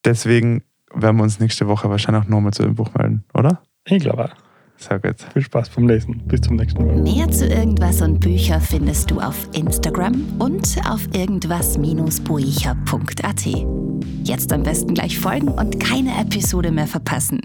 Deswegen 0.06 0.64
werden 0.94 1.18
wir 1.18 1.24
uns 1.24 1.40
nächste 1.40 1.68
Woche 1.68 1.90
wahrscheinlich 1.90 2.28
nochmal 2.28 2.54
zu 2.54 2.64
dem 2.64 2.76
Buch 2.76 2.94
melden, 2.94 3.24
oder? 3.34 3.62
Ich 3.86 4.02
glaube 4.04 4.26
auch. 4.26 4.34
Sehr 4.80 5.00
gut. 5.00 5.16
Viel 5.34 5.42
Spaß 5.42 5.70
beim 5.72 5.88
Lesen. 5.88 6.22
Bis 6.26 6.40
zum 6.42 6.56
nächsten 6.56 6.86
Mal. 6.86 7.02
Mehr 7.02 7.30
zu 7.30 7.46
irgendwas 7.46 8.02
und 8.02 8.22
Bücher 8.22 8.62
findest 8.62 9.12
du 9.12 9.20
auf 9.20 9.50
Instagram 9.54 10.24
und 10.40 10.78
auf 10.90 11.06
irgendwas-buecher.at. 11.14 13.46
Jetzt 14.24 14.54
am 14.54 14.64
besten 14.64 14.94
gleich 14.94 15.20
folgen 15.20 15.50
und 15.50 15.82
keine 15.82 16.18
Episode 16.22 16.72
mehr 16.72 16.88
verpassen. 16.88 17.42